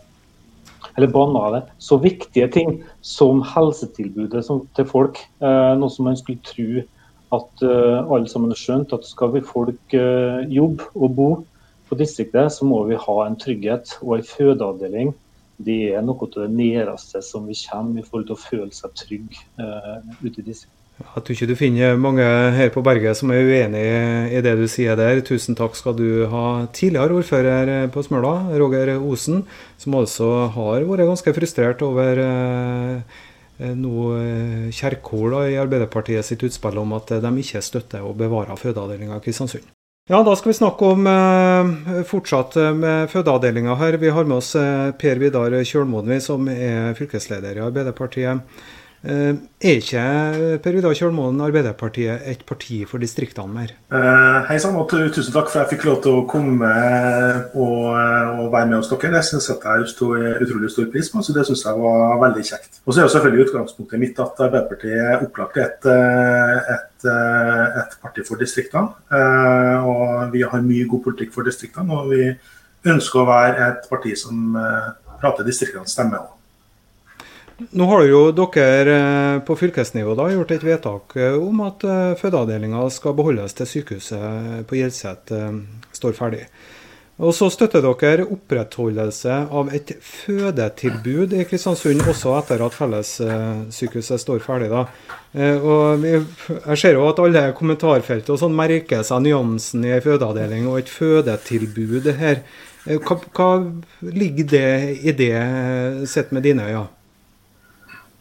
[0.97, 4.41] eller banale, så viktige ting som helsetilbudet
[4.75, 5.19] til folk.
[5.45, 6.81] Eh, noe som man skulle tro
[7.29, 8.93] at alle sammen har skjønt.
[8.95, 9.93] At skal vi folk
[10.49, 11.27] jobbe og bo
[11.85, 15.13] på distriktet, så må vi ha en trygghet og en fødeavdeling.
[15.61, 18.97] Det er noe av det næreste som vi kommer i forhold til å føle seg
[18.97, 19.29] trygg
[20.25, 20.78] ute i distriktet.
[20.99, 23.83] Jeg tror ikke du finner mange her på berget som er uenig
[24.35, 25.21] i det du sier der.
[25.23, 29.45] Tusen takk skal du ha, tidligere ordfører på Smøla, Roger Osen,
[29.79, 33.19] som altså har vært ganske frustrert over eh,
[33.79, 39.21] noe eh, Kjerkol i Arbeiderpartiet sitt utspill om at de ikke støtter å bevare fødeavdelinga
[39.21, 39.71] i Kristiansund.
[40.09, 43.95] Ja, Da skal vi snakke om eh, fortsatt med fødeavdelinga her.
[44.03, 44.51] Vi har med oss
[44.99, 48.67] Per Vidar Kjølmoen, som er fylkesleder i Arbeiderpartiet.
[48.99, 50.01] Eh, er ikke
[50.59, 53.69] Per Vidar Kjølmoen Arbeiderpartiet et parti for distriktene mer?
[53.93, 56.71] Uh, hei sann, og tusen takk for at jeg fikk lov til å komme
[57.53, 59.13] og, og være med hos dere.
[59.13, 62.43] Det syns jeg jeg står utrolig stor pris på, så det syns jeg var veldig
[62.49, 62.81] kjekt.
[62.83, 65.87] Og så er jo selvfølgelig utgangspunktet mitt at Arbeiderpartiet er opplagt et,
[66.75, 67.07] et,
[67.83, 68.91] et parti for distriktene.
[69.87, 72.27] Og vi har mye god politikk for distriktene, og vi
[72.89, 74.59] ønsker å være et parti som
[75.19, 76.35] prater distriktenes stemme òg.
[77.59, 82.15] Nå har jo dere eh, på fylkesnivå da, gjort et vedtak eh, om at eh,
[82.19, 85.33] fødeavdelinga skal beholdes til sykehuset på Gjelset
[85.95, 86.45] står ferdig.
[87.19, 94.39] Og Så støtter dere opprettholdelse av et fødetilbud i Kristiansund også etter at fellessykehuset står
[94.39, 94.69] ferdig.
[94.71, 94.85] da.
[95.59, 100.69] Og Jeg ser jo at alle kommentarfeltet og sånn merker seg nyansen i en fødeavdeling
[100.71, 102.39] og et fødetilbud her.
[102.87, 103.49] Hva, hva
[103.99, 104.71] ligger det
[105.03, 105.35] i det,
[106.07, 106.77] sett med dine øyne?
[106.77, 106.85] Ja?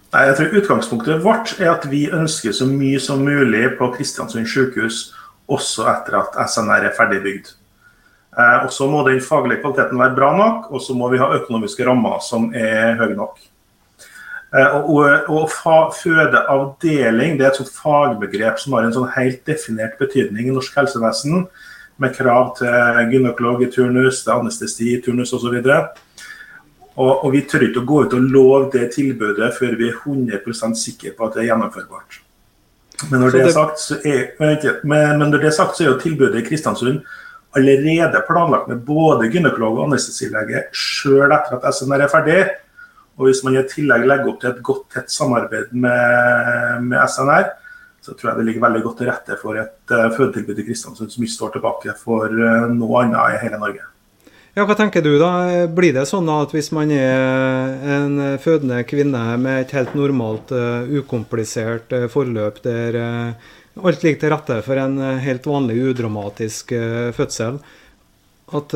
[0.09, 4.49] Nei, jeg tror Utgangspunktet vårt er at vi ønsker så mye som mulig på Kristiansund
[4.49, 5.11] sykehus
[5.53, 7.51] også etter at SNR er ferdigbygd.
[8.39, 11.29] Eh, og så må den faglige kvaliteten være bra nok, og så må vi ha
[11.37, 13.37] økonomiske rammer som er høye nok.
[14.57, 15.53] Eh, og, og
[15.99, 20.77] Fødeavdeling det er et sånt fagbegrep som har en sånn helt definert betydning i norsk
[20.81, 21.49] helsevesen,
[21.99, 25.59] med krav til gynekolog i turnus, til anestesi i turnus osv.
[25.59, 25.99] Og,
[26.99, 30.79] og vi tør ikke å gå ut og love det tilbudet før vi er 100%
[30.79, 32.19] sikre på at det er gjennomførbart.
[33.13, 34.33] Men når det, er sagt, så er,
[34.83, 37.05] men når det er sagt, så er jo tilbudet i Kristiansund
[37.57, 42.41] allerede planlagt med både gynekolog og anestesilege sjøl etter at SNR er ferdig.
[43.19, 47.53] Og hvis man i tillegg legger opp til et godt, tett samarbeid med, med SNR,
[48.03, 51.11] så tror jeg det ligger veldig godt til rette for et uh, fødetilbud i Kristiansund
[51.13, 53.87] som ikke står tilbake for uh, noe annet i hele Norge.
[54.59, 55.31] Ja, Hva tenker du da?
[55.71, 60.83] Blir det sånn at hvis man er en fødende kvinne med et helt normalt, uh,
[60.99, 63.53] ukomplisert uh, forløp der uh,
[63.87, 66.73] alt ligger til rette for en helt vanlig, udramatisk
[67.15, 67.61] fødsel,
[68.59, 68.75] at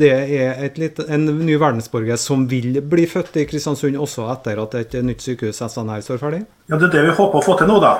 [0.00, 4.78] det er litt, en ny verdensborger som vil bli født i Kristiansund også etter at
[4.80, 6.40] et nytt sykehus SNR står ferdig?
[6.72, 7.92] Ja, Det er det vi håper å få til nå, da.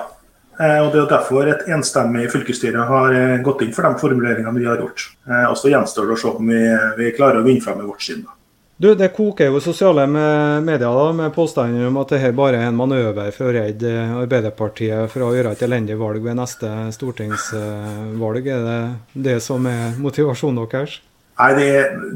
[0.61, 4.59] Eh, og Det er derfor et enstemmig fylkesstyre har eh, gått inn for de formuleringene
[4.59, 5.07] vi har gjort.
[5.29, 6.61] Eh, og Så gjenstår det å se om vi,
[6.99, 8.27] vi klarer å vinne frem med vårt syn.
[8.81, 12.77] Du, Det koker jo sosiale medier da, med påstander om at dette bare er en
[12.77, 13.91] manøver for å redde
[14.23, 18.49] Arbeiderpartiet for å gjøre et elendig valg ved neste stortingsvalg.
[18.49, 18.81] Er det
[19.29, 20.97] det som er motivasjonen deres?
[21.41, 21.69] Nei, det,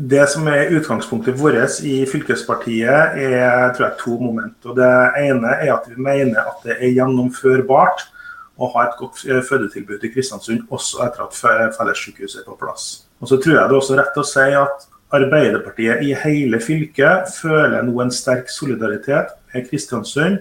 [0.09, 4.57] det, som er utgangspunktet vårt i fylkespartiet, er tror jeg, to moment.
[4.65, 8.09] Og Det ene er at vi mener at det er gjennomførbart
[8.55, 11.39] å ha et godt eh, fødetilbud i Kristiansund også etter at
[11.77, 13.07] fellessykehuset er på plass.
[13.21, 17.31] Og så tror jeg det er også rett å si at Arbeiderpartiet i hele fylket
[17.37, 20.41] føler nå en sterk solidaritet med Kristiansund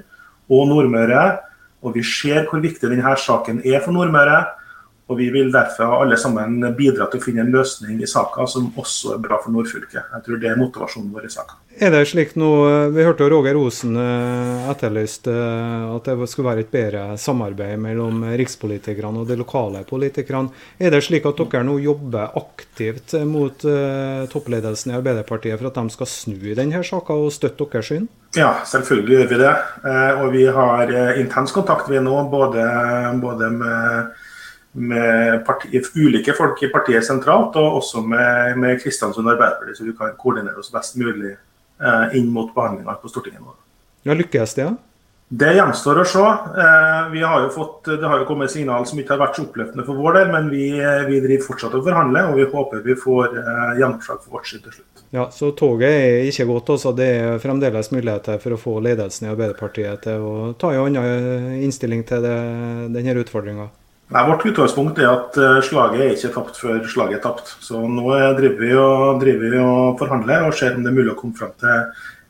[0.50, 1.26] og Nordmøre.
[1.84, 4.40] Og vi ser hvor viktig denne saken er for Nordmøre.
[5.14, 8.72] Og Vi vil derfor alle sammen bidra til å finne en løsning i saka som
[8.82, 10.00] også er bra for nordfylket.
[10.02, 11.60] Jeg tror det er motivasjonen vår i saka.
[11.74, 12.50] Er det slik nå,
[12.94, 18.26] Vi hørte Roger Osen eh, etterlyste eh, at det skulle være et bedre samarbeid mellom
[18.42, 20.50] rikspolitikerne og de lokale politikerne.
[20.82, 25.78] Er det slik at dere nå jobber aktivt mot uh, toppledelsen i Arbeiderpartiet for at
[25.78, 28.10] de skal snu i denne saka og støtte deres syn?
[28.34, 29.54] Ja, selvfølgelig gjør vi det.
[30.24, 32.66] Og vi har intens kontakt vi nå, både,
[33.22, 34.23] både med
[34.74, 39.98] med parti, ulike folk i partiet sentralt, og også med, med Kristiansund Arbeiderparti, så vi
[39.98, 43.54] kan koordinere oss best mulig eh, inn mot behandlinga på Stortinget nå.
[44.04, 44.72] Ja, Lykkes det?
[44.72, 44.76] da?
[45.34, 46.24] Det gjenstår å se.
[46.62, 49.86] Eh, vi har fått, det har jo kommet signal som ikke har vært så oppløftende
[49.88, 50.66] for vår del, men vi,
[51.08, 54.66] vi driver fortsatt og forhandler, og vi håper vi får eh, gjennomslag for vårt syn
[54.66, 55.06] til slutt.
[55.14, 56.74] Ja, Så toget er ikke gått.
[56.74, 56.94] Også.
[56.98, 61.62] Det er fremdeles muligheter for å få ledelsen i Arbeiderpartiet til å ta en annen
[61.62, 62.38] innstilling til det,
[62.94, 63.70] denne utfordringa?
[64.14, 67.56] Nei, Vårt utgangspunkt er at eh, slaget er ikke tapt før slaget er tapt.
[67.66, 71.16] Så nå driver vi og, driver vi og forhandler og ser om det er mulig
[71.16, 71.80] å komme fram til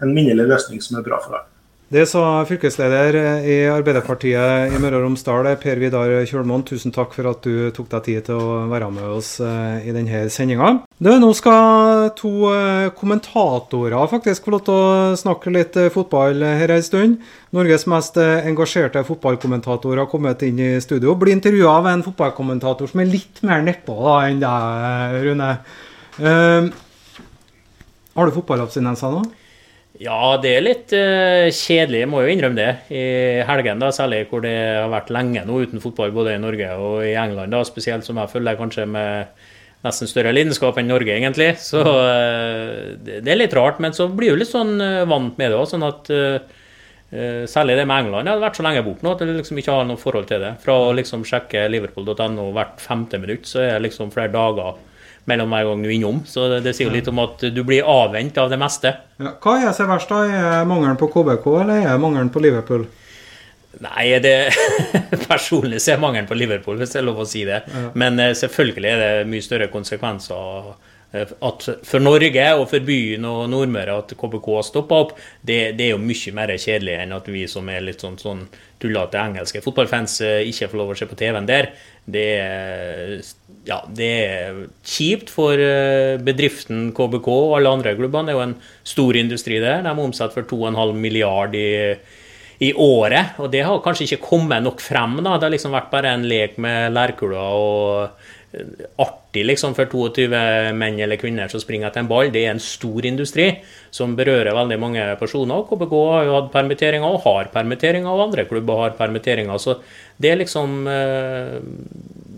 [0.03, 1.52] en minnelig løsning som er bra for alle.
[1.93, 3.13] Det sa fylkesleder
[3.45, 6.63] i Arbeiderpartiet i Møre og Romsdal, Per Vidar Kjølmoen.
[6.65, 9.93] Tusen takk for at du tok deg tid til å være med oss eh, i
[9.93, 10.71] denne sendinga.
[11.06, 16.73] Nå skal to eh, kommentatorer faktisk få lov til å snakke litt eh, fotball her
[16.73, 17.21] en stund.
[17.53, 21.13] Norges mest engasjerte fotballkommentator har kommet inn i studio.
[21.13, 25.53] Blir intervjua av en fotballkommentator som er litt mer nedpå enn deg, Rune.
[26.17, 26.73] Uh,
[28.17, 29.23] har du fotballabstinenser nå?
[30.01, 32.69] Ja, det er litt uh, kjedelig, jeg må jo innrømme det.
[32.97, 33.03] I
[33.45, 37.03] helgen, da, særlig hvor det har vært lenge nå uten fotball både i Norge og
[37.06, 37.53] i England.
[37.53, 39.43] da, Spesielt som jeg følger kanskje med
[39.86, 41.51] nesten større lidenskap enn Norge, egentlig.
[41.62, 45.38] Så uh, det, det, er litt rart, men så blir du litt sånn uh, vant
[45.38, 45.69] med det òg.
[45.69, 46.13] Sånn at
[47.13, 48.25] Særlig det med England.
[48.25, 50.39] Jeg har vært så lenge bort nå at jeg liksom ikke har noe forhold til
[50.41, 50.56] det.
[50.63, 54.79] Fra å liksom sjekke liverpool.no hvert femte minutt, så er det liksom flere dager
[55.29, 56.23] mellom hver gang du er innom.
[56.27, 58.95] Så det, det sier jo litt om at du blir avvent av det meste.
[59.21, 59.36] Ja.
[59.43, 60.23] Hva er så verst, da?
[60.27, 62.86] Er mangelen på KBK, eller er mangelen på Liverpool?
[63.83, 64.53] Nei, det
[65.29, 67.63] personlig så er mangelen på Liverpool, hvis det er lov å si det.
[67.65, 67.86] Ja.
[67.97, 70.73] Men eh, selvfølgelig er det mye større konsekvenser
[71.13, 75.12] at for Norge og for byen og Nordmøre at KBK har stoppa opp,
[75.45, 78.47] det, det, er jo mye mer kjedelig enn at vi som er litt sånn, sånn
[78.82, 81.69] tullete engelske fotballfans eh, ikke får lov å se på TV-en der.
[82.04, 83.13] Det er,
[83.69, 88.32] ja, det er kjipt for eh, bedriften KBK og alle andre klubbene.
[88.32, 88.58] Det er jo en
[88.95, 89.86] stor industri der.
[89.86, 91.69] De omsetter for 2,5 milliard i
[92.63, 95.17] i året, og det har kanskje ikke kommet nok frem.
[95.23, 98.30] da, Det har liksom vært bare en lek med lærkula og
[99.01, 100.27] artig liksom, for 22
[100.77, 102.31] menn eller kvinner som springer etter en ball.
[102.33, 103.47] Det er en stor industri
[103.93, 105.65] som berører veldig mange personer.
[105.69, 109.61] KBK har jo hatt permitteringer og har permitteringer, og andre klubber har permitteringer.
[109.61, 109.79] Så
[110.21, 111.59] det er liksom eh,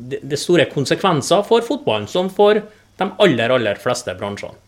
[0.10, 4.65] det, er store konsekvenser for fotballen, som for de aller, aller fleste bransjene.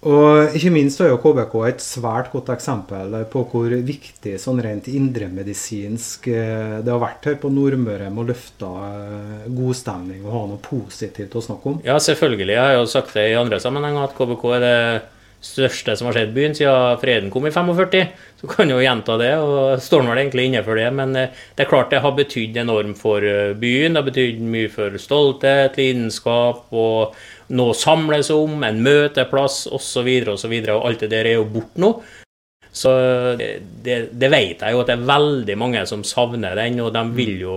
[0.00, 4.88] Og ikke minst er jo KBK et svært godt eksempel på hvor viktig sånn rent
[4.88, 10.32] indremedisinsk eh, det har vært her på Nordmøre med å løfte eh, god stemning og
[10.32, 11.80] ha noe positivt å snakke om.
[11.84, 12.54] Ja, selvfølgelig.
[12.56, 14.78] Jeg har jo sagt det i andre sammenhenger at KBK er det
[15.44, 18.14] største som har skjedd byen siden freden kom i 45.
[18.40, 20.86] Så kan jo gjenta det, og står vel egentlig inne for det.
[20.96, 23.20] Men eh, det er klart det har betydd enormt for
[23.60, 23.92] byen.
[23.92, 27.20] Det har betydd mye for stolthet, lidenskap og
[27.56, 30.08] noe å samles om, en møteplass osv.
[30.30, 31.94] Og, så videre, og alt det der er jo borte nå.
[32.72, 32.90] Så
[33.82, 37.02] det, det, vet jeg jo at det er veldig mange som savner den, og de
[37.16, 37.56] vil jo,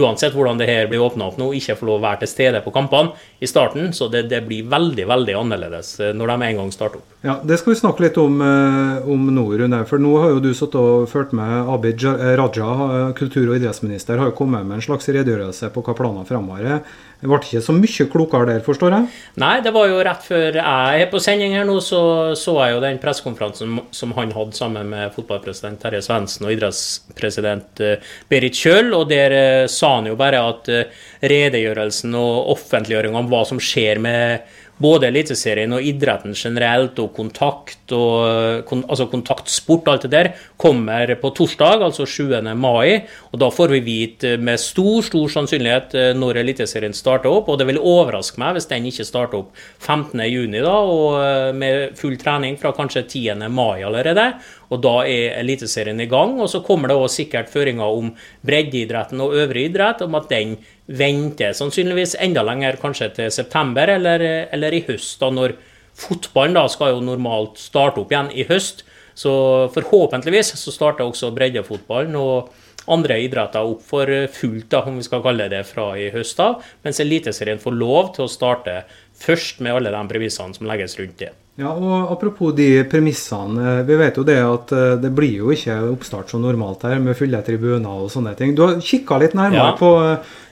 [0.00, 2.62] uansett hvordan det her blir åpna opp nå, ikke få lov å være til stede
[2.64, 3.12] på kampene
[3.44, 3.92] i starten.
[3.96, 7.15] Så det, det, blir veldig, veldig annerledes eh, når de en gang starter opp.
[7.26, 10.52] Ja, Det skal vi snakke litt om, eh, om Norun For nå har jo du
[10.54, 12.04] satt og fulgt med Abid
[12.38, 16.70] Raja, kultur- og idrettsminister, har jo kommet med en slags redegjørelse på hva planene fremover
[16.76, 16.80] er.
[17.16, 19.08] Det ble ikke så mye klokere der, forstår jeg?
[19.40, 22.74] Nei, det var jo rett før jeg er på sending her nå, så så jeg
[22.76, 28.60] jo den pressekonferansen som han hadde sammen med fotballpresident Terje Svendsen og idrettspresident eh, Berit
[28.60, 30.92] Kjøll, og der eh, sa han jo bare at eh,
[31.24, 34.46] redegjørelsen og offentliggjøring om hva som skjer med
[34.82, 41.14] både Eliteserien og idretten generelt, og kontakt og kon, altså kontaktsport, alt det der, kommer
[41.20, 42.28] på torsdag, altså 7.
[42.54, 43.06] mai.
[43.32, 47.48] Og da får vi vite med stor, stor sannsynlighet eh, når Eliteserien starter opp.
[47.52, 50.20] Og det vil overraske meg hvis den ikke starter opp 15.
[50.28, 53.48] juni da, og eh, med full trening fra kanskje 10.
[53.48, 54.32] mai allerede.
[54.72, 56.36] Og da er Eliteserien i gang.
[56.40, 58.12] Og så kommer det også sikkert føringer om
[58.46, 64.22] breddeidretten og øvrig idrett, om at den venter sannsynligvis enda lenger, kanskje til september eller,
[64.54, 65.56] eller i høst, da når
[65.96, 68.84] fotballen da skal jo normalt starte opp igjen i høst.
[69.16, 69.32] Så
[69.72, 72.52] forhåpentligvis så starter også breddefotballen og
[72.92, 76.36] andre idretter opp for fullt, da, om vi skal kalle det fra i høst.
[76.38, 76.52] da,
[76.84, 78.82] Mens Eliteserien får lov til å starte
[79.16, 81.32] først med alle de premissene som legges rundt det.
[81.56, 83.78] Ja, og Apropos de premissene.
[83.88, 87.16] Vi vet jo det at eh, det blir jo ikke oppstart som normalt her, med
[87.16, 88.52] fulle tribuner og sånne ting.
[88.52, 89.76] Du har kikka litt nærmere ja.
[89.78, 89.90] på,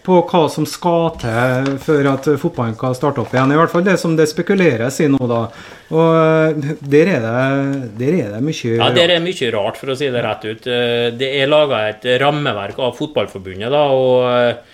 [0.07, 3.53] på, hva som skal til for at fotballen kan starte opp igjen.
[3.53, 5.43] I hvert fall det som det spekuleres i nå, da.
[5.93, 9.93] Og eh, der er det, der er det mye Ja, der er mye rart, for
[9.93, 10.71] å si det rett ut.
[10.73, 13.85] Eh, det er laga et rammeverk av Fotballforbundet, da.
[13.93, 14.73] og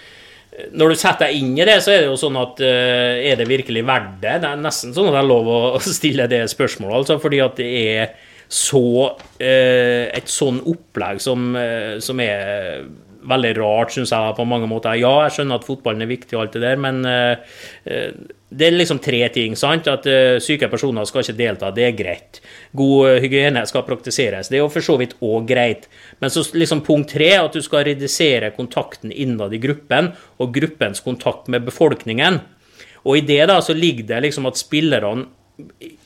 [0.73, 3.39] når du setter deg inn i det, så er det jo sånn at uh, Er
[3.41, 4.39] det virkelig verdt det?
[4.43, 5.61] Det er nesten sånn at det er lov å
[6.01, 8.17] stille det spørsmålet, altså, fordi at det er
[8.51, 12.85] så uh, Et sånn opplegg som, uh, som er
[13.31, 14.97] veldig rart, syns jeg, på mange måter.
[14.97, 17.05] Ja, jeg skjønner at fotballen er viktig og alt det der, men
[18.51, 19.55] det er liksom tre ting.
[19.57, 19.87] sant?
[19.91, 22.41] At uh, syke personer skal ikke delta, det er greit.
[22.77, 25.87] God uh, hygiene skal praktiseres, det er jo for så vidt òg greit.
[26.19, 31.03] Men så liksom punkt tre, at du skal redusere kontakten innad i gruppen, og gruppens
[31.05, 32.41] kontakt med befolkningen.
[33.07, 35.29] Og i det da så ligger det liksom at spillerne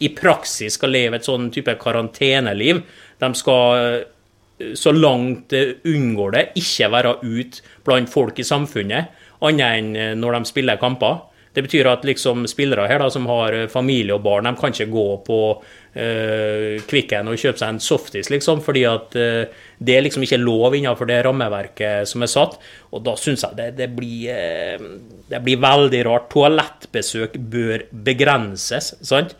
[0.02, 2.84] i praksis skal leve et sånn type karanteneliv.
[3.22, 9.16] De skal uh, så langt det unngår det, ikke være ute blant folk i samfunnet,
[9.44, 11.24] annet enn når de spiller kamper.
[11.54, 14.74] Det betyr at liksom spillere her da, som har eh, familie og barn, de kan
[14.74, 19.94] ikke gå på uh, Kvikken og kjøpe seg en softis, liksom, fordi at uh, det
[19.94, 22.56] er liksom ikke lov innenfor det rammeverket som er satt.
[22.90, 26.26] Og da syns jeg det, det, blir, uh, det blir veldig rart.
[26.34, 29.36] Toalettbesøk bør begrenses, sant?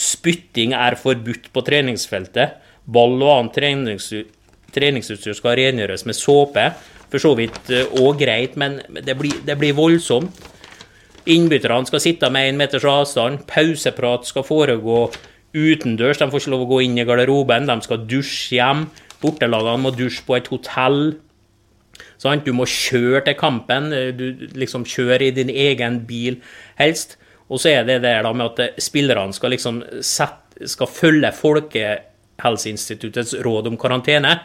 [0.00, 2.56] Spytting er forbudt på treningsfeltet.
[2.88, 4.30] Ball og annet treningsutstyr,
[4.72, 6.70] treningsutstyr skal rengjøres med såpe.
[7.10, 7.68] For så vidt
[7.98, 10.48] òg greit, men det blir, det blir voldsomt.
[11.28, 13.44] Innbytterne skal sitte med én meters avstand.
[13.50, 15.08] Pauseprat skal foregå
[15.52, 16.20] utendørs.
[16.20, 17.68] De får ikke lov å gå inn i garderoben.
[17.68, 18.86] De skal dusje hjem.
[19.20, 21.00] Bortelagene må dusje på et hotell.
[22.20, 22.44] Sånn?
[22.44, 23.90] Du må kjøre til kampen.
[24.16, 26.38] Du liksom kjører i din egen bil,
[26.80, 27.18] helst.
[27.50, 33.34] Og så er det der da med at spillerne skal liksom sette, skal følge Folkehelseinstituttets
[33.44, 34.36] råd om karantene.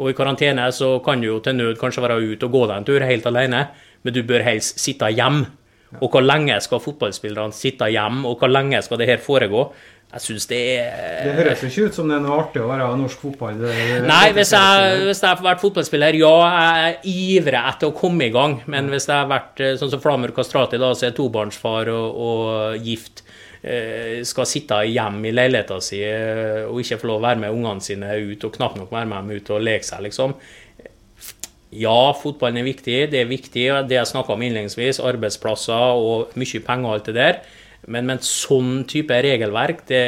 [0.00, 2.76] Og i karantene så kan du jo til nød kanskje være ute og gå deg
[2.78, 3.62] en tur helt alene,
[4.04, 5.50] men du bør helst sitte hjemme.
[6.00, 9.68] Og hvor lenge skal fotballspillerne sitte hjemme, og hvor lenge skal det her foregå?
[10.16, 12.86] Jeg syns det er Det høres ikke ut som det er noe artig å være
[12.96, 13.56] norsk fotball.
[13.58, 13.72] Det,
[14.06, 18.28] Nei, hvis jeg, hvis jeg har vært fotballspiller, ja, jeg er ivrig etter å komme
[18.28, 18.60] i gang.
[18.70, 22.20] Men hvis jeg har vært eh, sånn som Flamur Kastrati, da, så er tobarnsfar og,
[22.28, 23.24] og gift,
[23.60, 27.58] eh, skal sitte hjemme i leiligheten sin eh, og ikke få lov å være med
[27.58, 30.38] ungene sine ut, og knapt nok være med dem ut og leke seg, liksom.
[31.76, 32.98] Ja, fotballen er viktig.
[33.12, 35.02] Det er viktig, det jeg snakka om innledningsvis.
[35.04, 37.40] Arbeidsplasser og mye penger og alt det der.
[37.86, 40.02] Men med en sånn type regelverk, det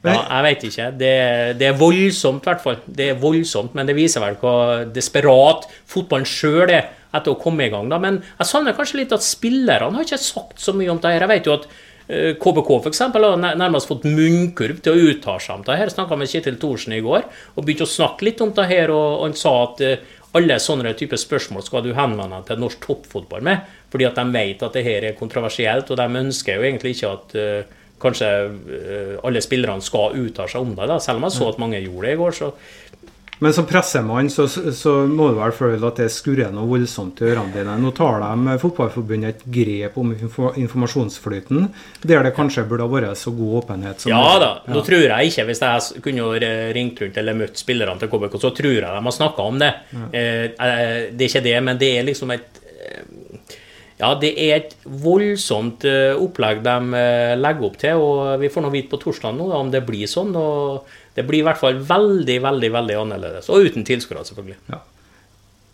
[0.00, 0.86] Ja, jeg vet ikke.
[0.96, 1.12] Det,
[1.60, 2.78] det er voldsomt, i hvert fall.
[2.86, 4.54] Det er voldsomt, men det viser vel hva
[4.88, 7.90] desperat fotballen sjøl er etter å komme i gang.
[7.90, 7.98] Da.
[8.00, 11.26] Men jeg savner kanskje litt at spillerne har ikke sagt så mye om det her.
[11.26, 11.68] Jeg vet jo at
[12.10, 13.02] KBK for f.eks.
[13.14, 15.92] har nærmest fått munnkurv til å uttale seg om det her.
[15.92, 18.90] Snakka med Kjetil Thorsen i går og begynte å snakke litt om det her.
[18.90, 20.02] Og han sa at eh,
[20.38, 23.66] alle sånne typer spørsmål skal du henvende deg til norsk toppfotball med.
[23.90, 27.10] Fordi at de vet at det her er kontroversielt, og de ønsker jo egentlig ikke
[27.10, 30.86] at uh, kanskje uh, alle spillerne skal uttale seg om det.
[30.86, 31.00] Da.
[31.02, 32.38] Selv om jeg så at mange gjorde det i går.
[32.38, 32.52] så
[33.40, 37.30] men som pressemann så, så, må du vel føle at det skurrer noe voldsomt i
[37.30, 37.76] ørene dine.
[37.80, 41.70] Nå tar de Fotballforbundet et grep om informasjonsflyten,
[42.04, 44.74] der det kanskje burde ha vært så god åpenhet som Ja da, ja.
[44.76, 48.52] nå tror jeg ikke, hvis jeg kunne ringt rundt eller møtt spillerne til KBK, så
[48.60, 49.72] tror jeg de har snakka om det.
[49.96, 50.06] Ja.
[50.12, 53.02] Eh, eh, det er ikke det, men det er liksom et eh,
[54.00, 57.00] ja, det er et voldsomt opplegg de
[57.36, 58.00] legger opp til.
[58.00, 60.32] og Vi får nå vite på torsdag nå om det blir sånn.
[60.40, 63.50] og det blir i hvert fall veldig, veldig veldig annerledes.
[63.50, 64.58] Og uten tilskuere, selvfølgelig.
[64.70, 64.80] Ja.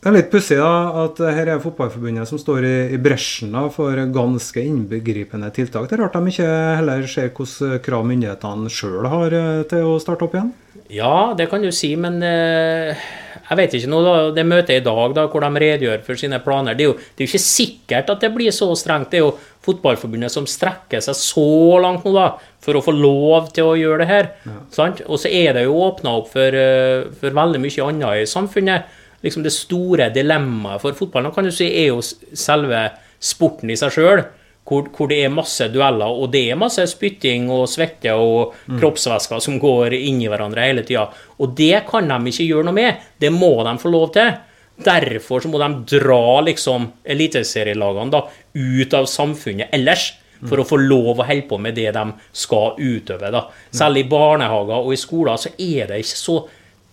[0.07, 4.63] Det er litt pussig at her er Fotballforbundet som står i, i bresjen for ganske
[4.63, 5.89] innbegripende tiltak.
[5.91, 9.97] Det er rart de ikke heller ser hvilke krav myndighetene sjøl har eh, til å
[9.99, 10.53] starte opp igjen?
[10.95, 13.03] Ja, det kan du si, men eh,
[13.47, 16.41] jeg vet ikke noe da, Det møtet i dag da, hvor de redegjør for sine
[16.43, 19.13] planer, det er, jo, det er jo ikke sikkert at det blir så strengt.
[19.13, 19.37] Det er jo
[19.67, 21.47] Fotballforbundet som strekker seg så
[21.83, 22.29] langt nå da,
[22.63, 24.29] for å få lov til å gjøre det her.
[24.47, 24.61] Ja.
[25.09, 28.95] Og så er det jo åpna opp for, eh, for, veldig mye annet i samfunnet.
[29.27, 33.91] Liksom Det store dilemmaet for fotballen kan du si, er jo selve sporten i seg
[33.97, 34.23] sjøl
[34.67, 38.81] hvor, hvor, det er masse dueller, og det er masse spytting og svette og mm.
[38.81, 41.07] kroppsvæsker som går inn i hverandre hele tida.
[41.39, 43.09] Og det kan de ikke gjøre noe med.
[43.23, 44.35] Det må de få lov til.
[44.77, 50.11] Derfor så må de dra liksom eliteserielagene da ut av samfunnet ellers.
[50.47, 52.05] For å få lov å holde på med det de
[52.37, 53.31] skal utøve.
[53.33, 53.47] da.
[53.73, 56.37] Selv i barnehager og i skoler så er det ikke så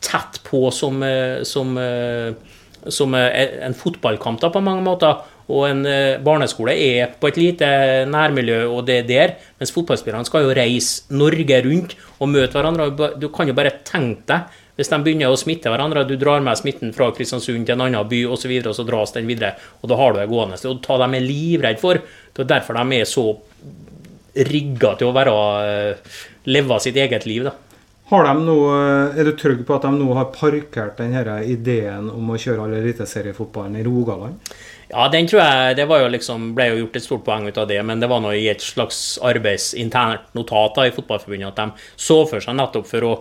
[0.03, 2.33] tett på som, eh, som, eh,
[2.87, 5.23] som eh, en fotballkamp da, på mange måter.
[5.51, 7.67] Og en eh, barneskole er på et lite
[8.07, 9.37] nærmiljø, og det er der.
[9.59, 12.91] Mens fotballspillerne skal jo reise Norge rundt og møte hverandre.
[13.19, 16.57] Du kan jo bare tenke deg hvis de begynner å smitte hverandre, du drar med
[16.57, 19.51] smitten fra Kristiansund til en annen by osv., og, så og så dras den videre,
[19.83, 20.57] og da har du det gående.
[20.65, 21.99] Og ta dem er livredd for.
[22.33, 23.27] Det er derfor de er så
[24.49, 25.35] rigga til å være,
[25.67, 26.17] eh,
[26.49, 27.43] leve sitt eget liv.
[27.43, 27.53] da.
[28.09, 28.73] Har de noe,
[29.15, 32.73] er du trygg på at de nå har parkert denne ideen om å kjøre all
[32.73, 34.35] eliteseriefotballen i Rogaland?
[34.93, 37.67] Ja, den tror jeg Det jo liksom, ble jo gjort et stort poeng ut av
[37.69, 42.19] det, men det var noe i et slags arbeidsinternt notat i Fotballforbundet at de så
[42.29, 43.13] for seg nettopp for å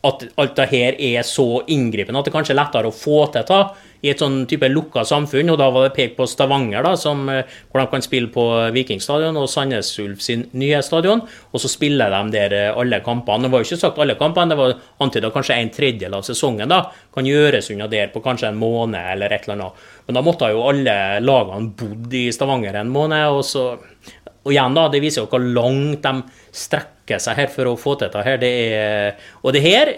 [0.00, 3.44] at alt det her er så inngripende at det kanskje er lettere å få til
[3.50, 3.60] det
[4.00, 5.50] i et sånn type lukka samfunn.
[5.52, 8.72] og Da var det pekt på Stavanger, da, som, eh, hvor de kan spille på
[8.72, 11.20] Vikingstadion og Sandnes Ulf sin nye stadion.
[11.52, 13.42] Og så spiller de der eh, alle kampene.
[13.42, 16.68] Det var jo ikke sagt alle kampene, det var antyda kanskje en tredjedel av sesongen
[16.68, 16.80] da,
[17.12, 19.84] kan gjøres unna der på kanskje en måned eller et eller annet.
[20.06, 23.28] Men da måtte jo alle lagene bodd i Stavanger en måned.
[23.28, 23.76] og så
[24.40, 26.22] og igjen da, Det viser jo hvor langt de
[26.52, 28.22] strekker seg her for å få til dette.
[28.22, 28.38] her.
[28.38, 29.90] Det er, og det her,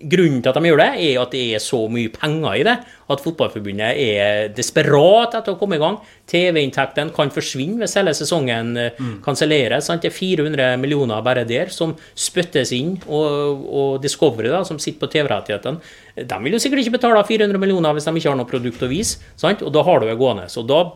[0.00, 2.74] Grunnen til at de gjør det, er at det er så mye penger i det.
[3.12, 5.98] At Fotballforbundet er desperat etter å komme i gang.
[6.30, 9.14] TV-inntektene kan forsvinne hvis hele sesongen eh, mm.
[9.24, 9.90] kanselleres.
[10.00, 12.96] Det er 400 millioner bare der som spyttes inn.
[13.04, 17.60] Og, og Discovery, da, som sitter på TV-rettighetene, de vil jo sikkert ikke betale 400
[17.60, 19.20] millioner hvis de ikke har noe produkt å vise.
[19.40, 19.64] Sant?
[19.66, 20.48] Og da har du det gående.
[20.52, 20.86] Så da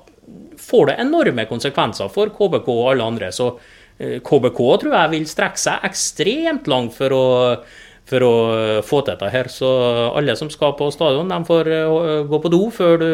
[0.58, 3.32] får det enorme konsekvenser for KBK og alle andre.
[3.32, 3.52] Så
[3.98, 7.22] KBK eh, tror jeg vil strekke seg ekstremt langt for å,
[8.08, 8.34] for å
[8.86, 9.50] få til dette her.
[9.50, 9.68] Så
[10.16, 13.08] alle som skal på stadion, de får eh, gå på do før du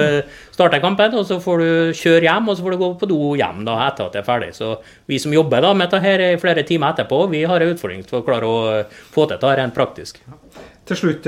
[0.56, 1.16] starter kampen.
[1.16, 3.78] Og så får du kjøre hjem, og så får du gå på do hjem da,
[3.88, 4.52] etter at det er ferdig.
[4.58, 4.74] Så
[5.08, 8.20] vi som jobber da med dette her flere timer etterpå, vi har en utfordring til
[8.20, 8.58] å klare å
[9.14, 10.20] få til dette rent praktisk.
[10.86, 11.24] Til slutt,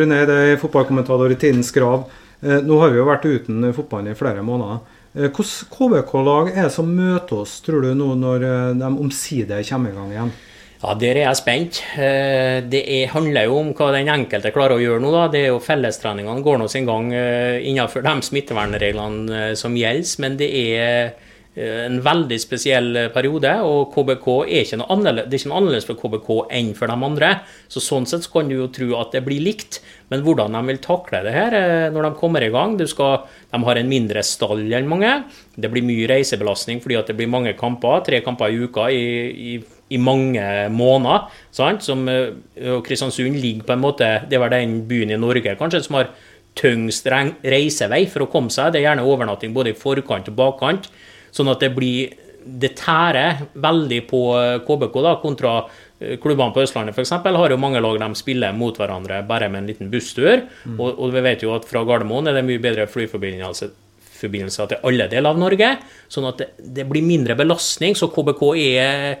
[0.00, 2.08] Rune, det er fotballkommentator i Tidens Grav.
[2.40, 4.80] Nå har vi jo vært uten fotballen i flere måneder.
[5.14, 9.64] Eh, Hvilke KBK-lag er det som møter oss, tror du, nå når eh, de omsider
[9.66, 10.32] kommer i gang igjen?
[10.80, 11.80] Ja, Der er jeg spent.
[11.98, 15.10] Eh, det er, handler jo om hva den enkelte klarer å gjøre nå.
[15.12, 15.26] da.
[15.32, 20.14] Det er jo Fellestreningene går nå sin gang innenfor de smittevernreglene som gjelder.
[20.22, 21.12] Men det er
[21.58, 25.88] en veldig spesiell periode, og KBK er ikke noe annerledes, det er ikke noe annerledes
[25.88, 26.28] for KBK
[26.60, 27.30] enn for de andre.
[27.66, 29.80] Så Sånn sett så kan du jo tro at det blir likt.
[30.10, 33.58] Men hvordan de vil takle det her eh, når de kommer i gang skal, De
[33.66, 35.10] har en mindre stall enn mange.
[35.56, 39.04] Det blir mye reisebelastning fordi det blir mange kamper, tre kamper i uka i,
[39.50, 39.58] i,
[39.90, 41.30] i mange måneder.
[41.50, 41.82] Sant?
[41.86, 42.30] Som, eh,
[42.70, 46.12] og Kristiansund ligger på en måte Det var den byen i Norge kanskje som har
[46.58, 48.72] tyngst reisevei for å komme seg.
[48.72, 50.90] Det er gjerne overnatting både i forkant og bakkant.
[51.34, 54.20] Sånn at det blir det tærer veldig på
[54.66, 55.54] KBK da, kontra
[56.00, 59.60] Klubbene på Østlandet for eksempel, har jo mange lag de spiller mot hverandre bare med
[59.60, 60.46] en liten busstur.
[60.64, 60.78] Mm.
[60.78, 65.10] Og, og, vi vet jo at fra Gardermoen er det mye bedre flyforbindelser til alle
[65.12, 65.74] deler av Norge.
[66.08, 67.92] Sånn at det, det blir mindre belastning.
[67.92, 69.20] Så KBK er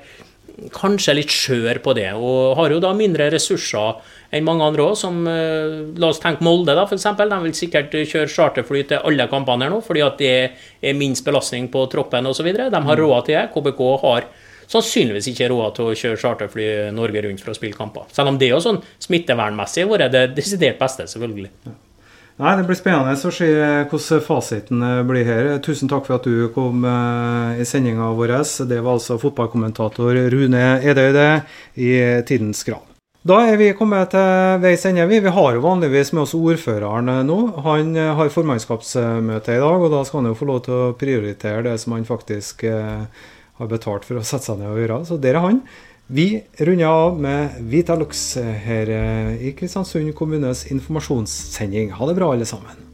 [0.74, 2.08] kanskje litt skjør på det.
[2.16, 4.00] Og har jo da mindre ressurser
[4.34, 7.08] enn mange andre òg, som La oss tenke Molde, da, f.eks.
[7.18, 10.36] De vil sikkert kjøre charterfly til alle kampene her nå, fordi at det
[10.82, 12.52] er minst belastning på troppen osv.
[12.52, 13.02] De har mm.
[13.02, 13.48] råd til det.
[13.54, 14.30] KBK har
[14.70, 18.06] sannsynligvis ikke råd til å kjøre charterfly Norge rundt for å spille kamper.
[18.14, 21.50] Selv om det er jo sånn smittevernmessig har vært det desidert beste, selvfølgelig.
[22.40, 23.48] Nei, Det blir spennende å se
[23.90, 25.48] hvordan fasiten blir her.
[25.60, 28.32] Tusen takk for at du kom eh, i sendinga vår.
[28.64, 31.26] Det var altså fotballkommentator Rune Edøyde
[31.76, 31.90] i
[32.24, 32.86] Tidens Grav.
[33.28, 35.04] Da er vi kommet til veis ende.
[35.10, 37.36] Vi har jo vanligvis med oss ordføreren nå.
[37.66, 40.94] Han eh, har formannskapsmøte i dag, og da skal han jo få lov til å
[40.96, 43.04] prioritere det som han faktisk eh,
[43.60, 45.02] har betalt for å sette seg ned og gjøre.
[45.10, 45.60] Så der er han.
[46.12, 48.88] Vi runder av med Vitalux her
[49.38, 51.92] i Kristiansund kommunes informasjonssending.
[51.94, 52.89] Ha det bra, alle sammen.